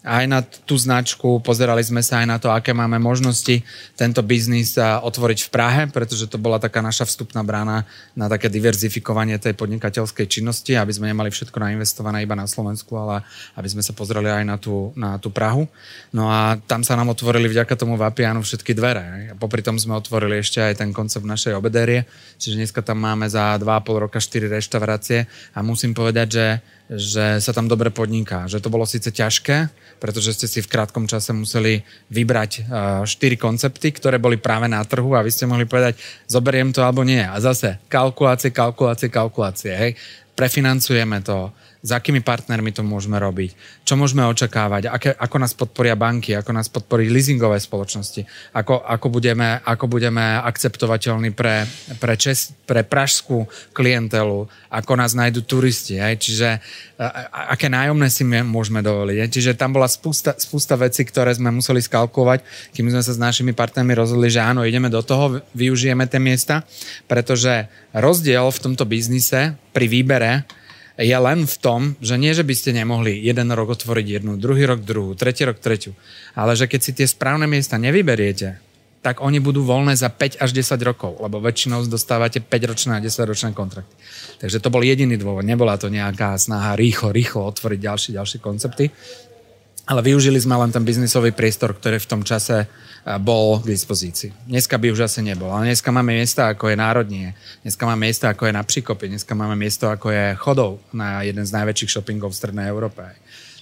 [0.00, 3.60] aj na tú značku, pozerali sme sa aj na to, aké máme možnosti
[4.00, 7.84] tento biznis otvoriť v Prahe, pretože to bola taká naša vstupná brána
[8.16, 13.28] na také diverzifikovanie tej podnikateľskej činnosti, aby sme nemali všetko nainvestované iba na Slovensku, ale
[13.60, 15.68] aby sme sa pozreli aj na tú, na tú Prahu.
[16.16, 19.32] No a tam sa nám otvorili vďaka tomu Vapianu všetky dvere.
[19.32, 22.08] A popri tom sme otvorili ešte aj ten koncept našej obedérie,
[22.40, 26.46] čiže dneska tam máme za 2,5 roka 4 reštaurácie a musím povedať, že
[26.90, 28.50] že sa tam dobre podniká.
[28.50, 29.70] Že to bolo síce ťažké,
[30.02, 32.64] pretože ste si v krátkom čase museli vybrať uh,
[33.06, 35.94] štyri koncepty, ktoré boli práve na trhu a vy ste mohli povedať,
[36.26, 37.22] zoberiem to alebo nie.
[37.22, 39.70] A zase kalkulácie, kalkulácie, kalkulácie.
[39.70, 39.92] Hej.
[40.34, 43.56] Prefinancujeme to, s akými partnermi to môžeme robiť,
[43.88, 49.06] čo môžeme očakávať, aké, ako nás podporia banky, ako nás podporí leasingové spoločnosti, ako, ako,
[49.08, 51.64] budeme, ako budeme akceptovateľní pre,
[51.96, 56.20] pre, čes, pre pražskú klientelu, ako nás nájdú turisti, hej?
[56.20, 56.60] čiže
[57.00, 59.16] a, aké nájomné si môžeme dovoliť.
[59.24, 59.28] Hej?
[59.32, 62.44] Čiže tam bola spústa, spústa vecí, ktoré sme museli skalkovať,
[62.76, 66.60] kým sme sa s našimi partnermi rozhodli, že áno, ideme do toho, využijeme tie miesta,
[67.08, 70.44] pretože rozdiel v tomto biznise pri výbere
[71.00, 74.68] je len v tom, že nie, že by ste nemohli jeden rok otvoriť jednu, druhý
[74.68, 75.96] rok druhú, tretí rok tretiu,
[76.36, 78.60] ale že keď si tie správne miesta nevyberiete,
[79.00, 83.56] tak oni budú voľné za 5 až 10 rokov, lebo väčšinou dostávate 5-ročné a 10-ročné
[83.56, 83.96] kontrakty.
[84.44, 85.40] Takže to bol jediný dôvod.
[85.40, 88.92] Nebola to nejaká snaha rýchlo, rýchlo otvoriť ďalšie, ďalšie koncepty.
[89.88, 92.68] Ale využili sme len ten biznisový priestor, ktorý v tom čase
[93.18, 94.32] bol k dispozícii.
[94.46, 97.32] Dneska by už asi nebol, ale dneska máme miesta ako je Národnie,
[97.64, 101.46] dneska máme miesta ako je na Příkope, dneska máme miesto ako je Chodov na jeden
[101.46, 103.02] z najväčších shoppingov v Strednej Európe.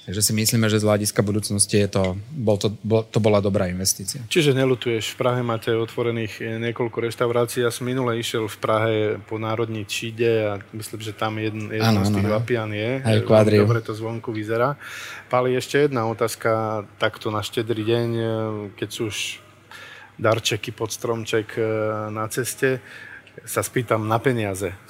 [0.09, 3.69] Takže si myslíme, že z hľadiska budúcnosti je to, bol to, bol, to bola dobrá
[3.69, 4.25] investícia.
[4.33, 7.61] Čiže nelutuješ, v Prahe máte otvorených niekoľko reštaurácií.
[7.61, 8.97] Ja som minule išiel v Prahe
[9.29, 13.05] po Národní Číde a myslím, že tam jeden, jeden ano, z tých vapian je.
[13.05, 13.21] Aj
[13.61, 14.81] Dobre to zvonku vyzerá.
[15.29, 18.09] Pali, ešte jedna otázka takto na štedrý deň,
[18.81, 19.45] keď sú už
[20.17, 21.65] darčeky pod stromček eh,
[22.09, 22.81] na ceste
[23.45, 24.75] sa spýtam na peniaze.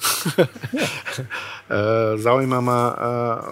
[1.69, 2.95] Eh, zaujíma ma, eh,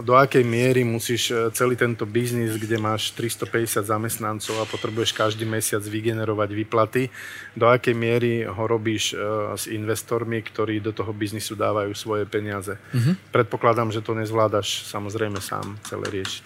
[0.02, 5.46] do akej miery musíš eh, celý tento biznis, kde máš 350 zamestnancov a potrebuješ každý
[5.46, 7.14] mesiac vygenerovať výplaty,
[7.54, 9.14] do akej miery ho robíš
[9.54, 12.82] s investormi, ktorí do toho biznisu dávajú svoje peniaze.
[12.90, 13.14] Uh-huh.
[13.30, 16.44] Predpokladám, že to nezvládaš samozrejme sám celé riešiť.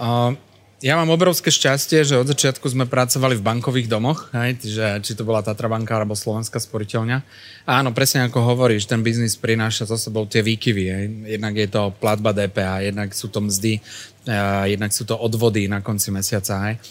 [0.00, 4.86] Uh ja mám obrovské šťastie, že od začiatku sme pracovali v bankových domoch, hej, že,
[5.06, 7.18] či to bola Tatra banka alebo Slovenská sporiteľňa.
[7.64, 10.84] Áno, presne ako hovoríš, ten biznis prináša so sebou tie výkyvy.
[10.90, 11.04] Hej.
[11.38, 13.78] Jednak je to platba DPH, jednak sú to mzdy,
[14.26, 16.68] uh, jednak sú to odvody na konci mesiaca.
[16.68, 16.82] Hej.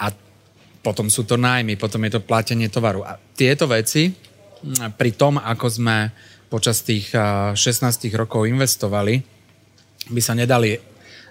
[0.00, 0.10] A
[0.80, 3.02] potom sú to nájmy, potom je to platenie tovaru.
[3.02, 4.14] A tieto veci,
[4.96, 5.96] pri tom, ako sme
[6.46, 7.58] počas tých 16
[8.14, 9.18] rokov investovali,
[10.10, 10.78] by sa nedali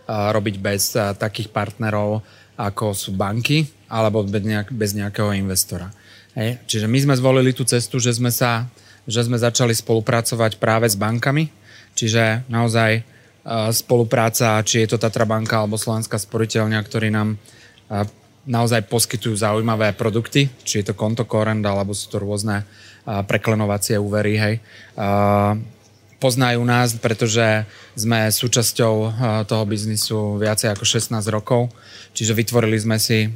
[0.10, 2.22] robiť bez takých partnerov,
[2.56, 5.92] ako sú banky, alebo bez, nejak, bez nejakého investora.
[6.38, 6.62] Hej.
[6.70, 8.70] Čiže my sme zvolili tú cestu, že sme, sa,
[9.04, 11.50] že sme začali spolupracovať práve s bankami,
[11.98, 13.04] čiže naozaj
[13.76, 17.38] spolupráca, či je to Tatra banka alebo Slovenská sporiteľňa, ktorí nám
[18.46, 22.66] naozaj poskytujú zaujímavé produkty, či je to konto korend, alebo sú to rôzne
[23.06, 24.56] preklenovacie úvery, hej
[26.26, 29.12] poznajú nás, pretože sme súčasťou eh,
[29.46, 31.70] toho biznisu viacej ako 16 rokov,
[32.18, 33.30] čiže vytvorili sme si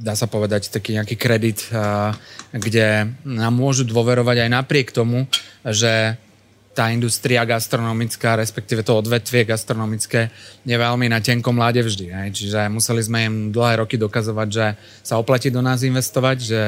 [0.00, 2.10] dá sa povedať, taký nejaký kredit, eh,
[2.50, 5.30] kde nám môžu dôverovať aj napriek tomu,
[5.62, 6.18] že
[6.70, 10.30] tá industria gastronomická, respektíve to odvetvie gastronomické
[10.62, 12.30] je veľmi na tenkom láde vždy.
[12.30, 14.66] Čiže museli sme im dlhé roky dokazovať, že
[15.02, 16.60] sa oplatí do nás investovať, že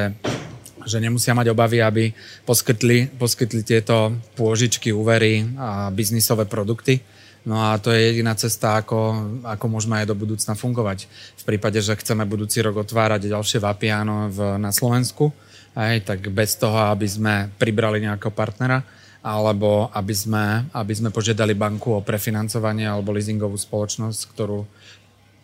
[0.85, 2.03] že nemusia mať obavy, aby
[2.47, 7.01] poskytli, poskytli tieto pôžičky, úvery a biznisové produkty.
[7.43, 8.99] No a to je jediná cesta, ako,
[9.43, 11.11] ako môžeme aj do budúcna fungovať.
[11.35, 15.35] V prípade, že chceme budúci rok otvárať ďalšie vapiano v, na Slovensku,
[15.75, 18.79] aj, tak bez toho, aby sme pribrali nejakého partnera,
[19.19, 24.63] alebo aby sme, aby sme požiadali banku o prefinancovanie alebo leasingovú spoločnosť, ktorú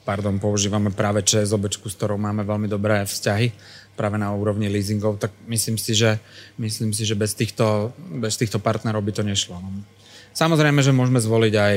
[0.03, 3.53] pardon, používame práve ČSOB, s ktorou máme veľmi dobré vzťahy,
[3.99, 6.15] práve na úrovni leasingov, tak myslím si, že,
[6.55, 9.59] myslím si, že bez, týchto, bez týchto partnerov by to nešlo.
[9.59, 9.83] No.
[10.31, 11.73] Samozrejme, že môžeme zvoliť aj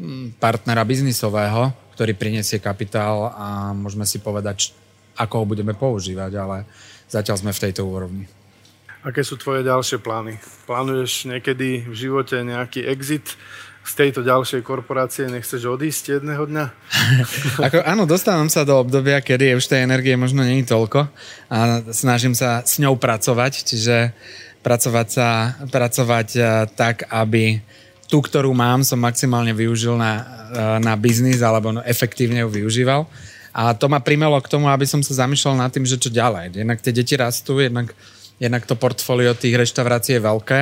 [0.00, 4.72] mm, partnera biznisového, ktorý prinesie kapitál a môžeme si povedať,
[5.20, 6.64] ako ho budeme používať, ale
[7.12, 8.24] zatiaľ sme v tejto úrovni.
[9.04, 10.40] Aké sú tvoje ďalšie plány?
[10.64, 13.36] Plánuješ niekedy v živote nejaký exit
[13.82, 16.64] z tejto ďalšej korporácie nechceš odísť jedného dňa?
[17.66, 21.10] Ako, áno, dostávam sa do obdobia, kedy už tej energie možno není toľko
[21.50, 24.14] a snažím sa s ňou pracovať, čiže
[24.62, 26.46] pracovať, sa, pracovať eh,
[26.78, 27.58] tak, aby
[28.06, 33.04] tú, ktorú mám, som maximálne využil na, eh, na biznis alebo no, efektívne ju využíval.
[33.52, 36.56] A to ma primelo k tomu, aby som sa zamýšľal nad tým, že čo ďalej.
[36.56, 37.92] Jednak tie deti rastú, jednak,
[38.40, 40.60] jednak to portfólio tých reštaurácií je veľké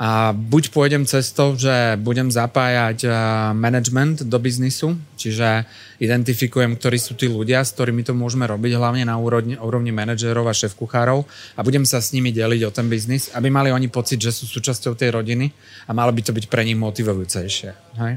[0.00, 3.04] a buď pôjdem cestou, že budem zapájať
[3.52, 5.68] management do biznisu, čiže
[6.00, 10.48] identifikujem, ktorí sú tí ľudia, s ktorými to môžeme robiť, hlavne na úrovni, úrovni manažérov
[10.48, 14.16] a šéf-kuchárov a budem sa s nimi deliť o ten biznis, aby mali oni pocit,
[14.16, 15.52] že sú súčasťou tej rodiny
[15.84, 18.00] a malo by to byť pre nich motivujúcejšie.
[18.00, 18.14] Hej?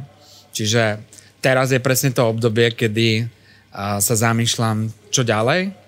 [0.56, 1.04] Čiže
[1.44, 3.28] teraz je presne to obdobie, kedy
[3.76, 5.83] sa zamýšľam, čo ďalej,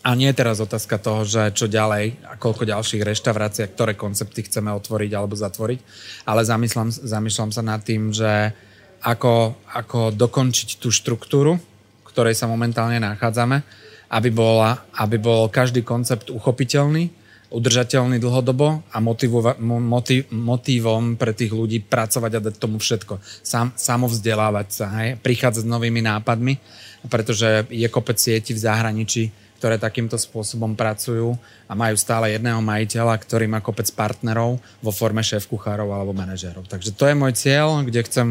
[0.00, 4.48] a nie je teraz otázka toho, že čo ďalej a koľko ďalších reštaurácií, ktoré koncepty
[4.48, 5.80] chceme otvoriť alebo zatvoriť,
[6.24, 8.56] ale zamýšľam, zamýšľam sa nad tým, že
[9.04, 13.60] ako, ako dokončiť tú štruktúru, v ktorej sa momentálne nachádzame,
[14.10, 17.12] aby, bola, aby bol každý koncept uchopiteľný,
[17.50, 23.20] udržateľný dlhodobo a motivova, motiv, motivom pre tých ľudí pracovať a dať tomu všetko.
[23.42, 25.20] Sam, samovzdelávať sa, hej?
[25.20, 26.56] prichádzať s novými nápadmi,
[27.10, 29.24] pretože je kopec sieti v zahraničí,
[29.60, 31.36] ktoré takýmto spôsobom pracujú
[31.68, 36.64] a majú stále jedného majiteľa, ktorý má kopec partnerov vo forme šéf-kuchárov alebo manažérov.
[36.64, 38.28] Takže to je môj cieľ, kde chcem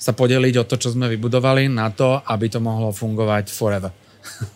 [0.00, 3.92] sa podeliť o to, čo sme vybudovali na to, aby to mohlo fungovať forever.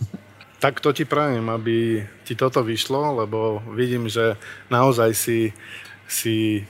[0.65, 4.41] tak to ti prajem, aby ti toto vyšlo, lebo vidím, že
[4.73, 5.53] naozaj si,
[6.09, 6.65] si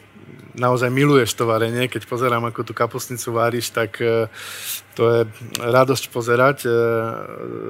[0.57, 1.87] naozaj miluješ to varenie.
[1.87, 4.27] Keď pozerám, ako tú kapustnicu váriš, tak e,
[4.97, 5.21] to je
[5.61, 6.65] radosť pozerať.
[6.65, 6.71] E,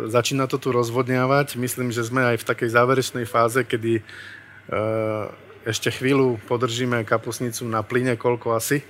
[0.09, 1.59] začína to tu rozvodňávať.
[1.59, 4.02] Myslím, že sme aj v takej záverečnej fáze, kedy e,
[5.66, 8.86] ešte chvíľu podržíme kapusnicu na plyne, koľko asi?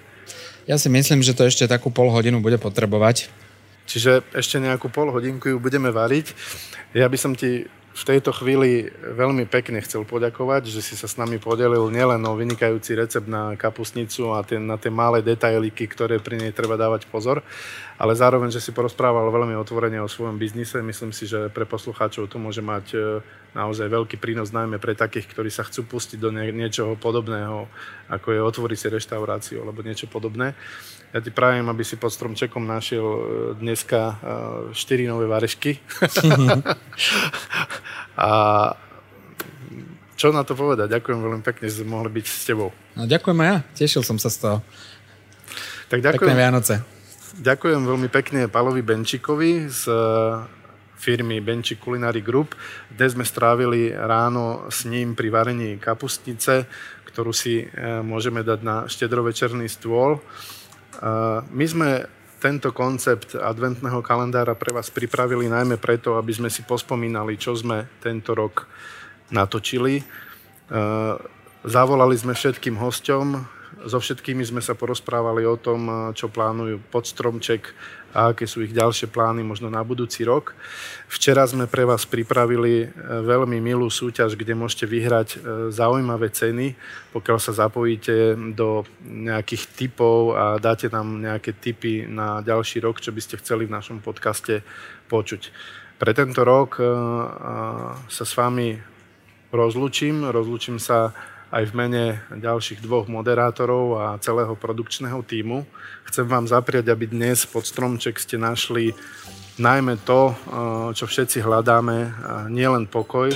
[0.69, 3.31] Ja si myslím, že to ešte takú pol hodinu bude potrebovať.
[3.87, 6.35] Čiže ešte nejakú pol hodinku ju budeme variť.
[6.91, 11.17] Ja by som ti v tejto chvíli veľmi pekne chcel poďakovať, že si sa s
[11.17, 16.21] nami podelil nielen o vynikajúci recept na kapusnicu a tie, na tie malé detailiky, ktoré
[16.21, 17.41] pri nej treba dávať pozor,
[17.97, 20.85] ale zároveň, že si porozprával veľmi otvorene o svojom biznise.
[20.85, 22.99] Myslím si, že pre poslucháčov to môže mať e,
[23.57, 27.65] naozaj veľký prínos, najmä pre takých, ktorí sa chcú pustiť do nie, niečoho podobného,
[28.13, 30.53] ako je otvoriť si reštauráciu alebo niečo podobné.
[31.17, 33.21] Ja ti prajem, aby si pod stromčekom našiel e,
[33.65, 34.21] dneska
[34.73, 35.81] 4 e, nové varešky.
[38.21, 38.29] a
[40.21, 41.01] čo na to povedať?
[41.01, 42.77] Ďakujem veľmi pekne, že sme mohli byť s tebou.
[42.93, 44.59] No, ďakujem aj ja, tešil som sa z toho.
[45.89, 46.21] Tak ďakujem.
[46.21, 46.96] Pekné Vianoce.
[47.37, 50.01] Ďakujem veľmi pekne Palovi Benčíkovi z e,
[50.97, 52.57] firmy Benčík Culinary Group.
[52.89, 56.65] Dnes sme strávili ráno s ním pri varení kapustnice,
[57.05, 57.69] ktorú si
[58.01, 60.17] môžeme dať na štedrovečerný stôl.
[61.53, 62.09] My sme
[62.41, 67.85] tento koncept adventného kalendára pre vás pripravili najmä preto, aby sme si pospomínali, čo sme
[68.01, 68.65] tento rok
[69.29, 70.01] natočili.
[71.69, 77.77] Zavolali sme všetkým hosťom, so všetkými sme sa porozprávali o tom, čo plánujú pod stromček
[78.17, 80.57] a aké sú ich ďalšie plány možno na budúci rok.
[81.13, 86.73] Včera sme pre vás pripravili e, veľmi milú súťaž, kde môžete vyhrať e, zaujímavé ceny,
[87.13, 93.13] pokiaľ sa zapojíte do nejakých typov a dáte nám nejaké tipy na ďalší rok, čo
[93.13, 94.65] by ste chceli v našom podcaste
[95.13, 95.53] počuť.
[96.01, 96.77] Pre tento rok
[98.13, 98.77] sa s vami
[99.49, 100.29] rozlučím.
[100.29, 101.17] Rozlučím sa
[101.51, 105.63] aj v mene ďalších dvoch moderátorov a celého produkčného týmu.
[106.11, 108.91] Chcem vám zapriať, aby dnes pod stromček ste našli
[109.57, 110.37] najmä to, eh,
[110.93, 112.11] čo všetci hľadáme, eh,
[112.51, 113.31] nielen pokoj,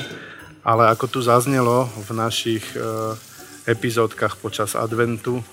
[0.66, 2.82] ale ako tu zaznelo v našich eh,
[3.70, 5.44] epizódkach počas adventu,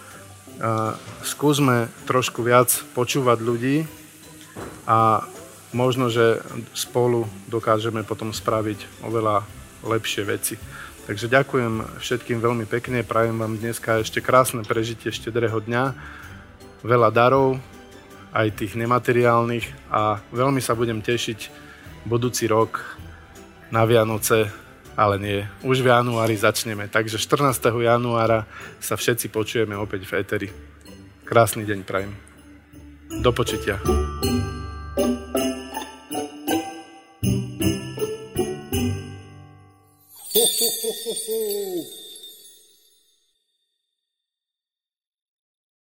[1.22, 3.86] skúsme trošku viac počúvať ľudí
[4.89, 5.22] a
[5.70, 6.41] možno, že
[6.74, 9.45] spolu dokážeme potom spraviť oveľa
[9.86, 10.58] lepšie veci.
[11.08, 15.95] Takže ďakujem všetkým veľmi pekne, prajem vám dneska ešte krásne prežitie štedrého dňa,
[16.84, 17.64] veľa darov,
[18.36, 21.47] aj tých nemateriálnych a veľmi sa budem tešiť
[22.03, 22.99] budúci rok
[23.72, 24.51] na Vianoce,
[24.99, 26.91] ale nie, už v januári začneme.
[26.91, 27.55] Takže 14.
[27.72, 28.43] januára
[28.84, 30.49] sa všetci počujeme opäť v Eteri.
[31.24, 32.12] Krásny deň prajem.
[33.24, 33.80] Do počutia.
[40.38, 42.07] Ho, ho, ho, ho.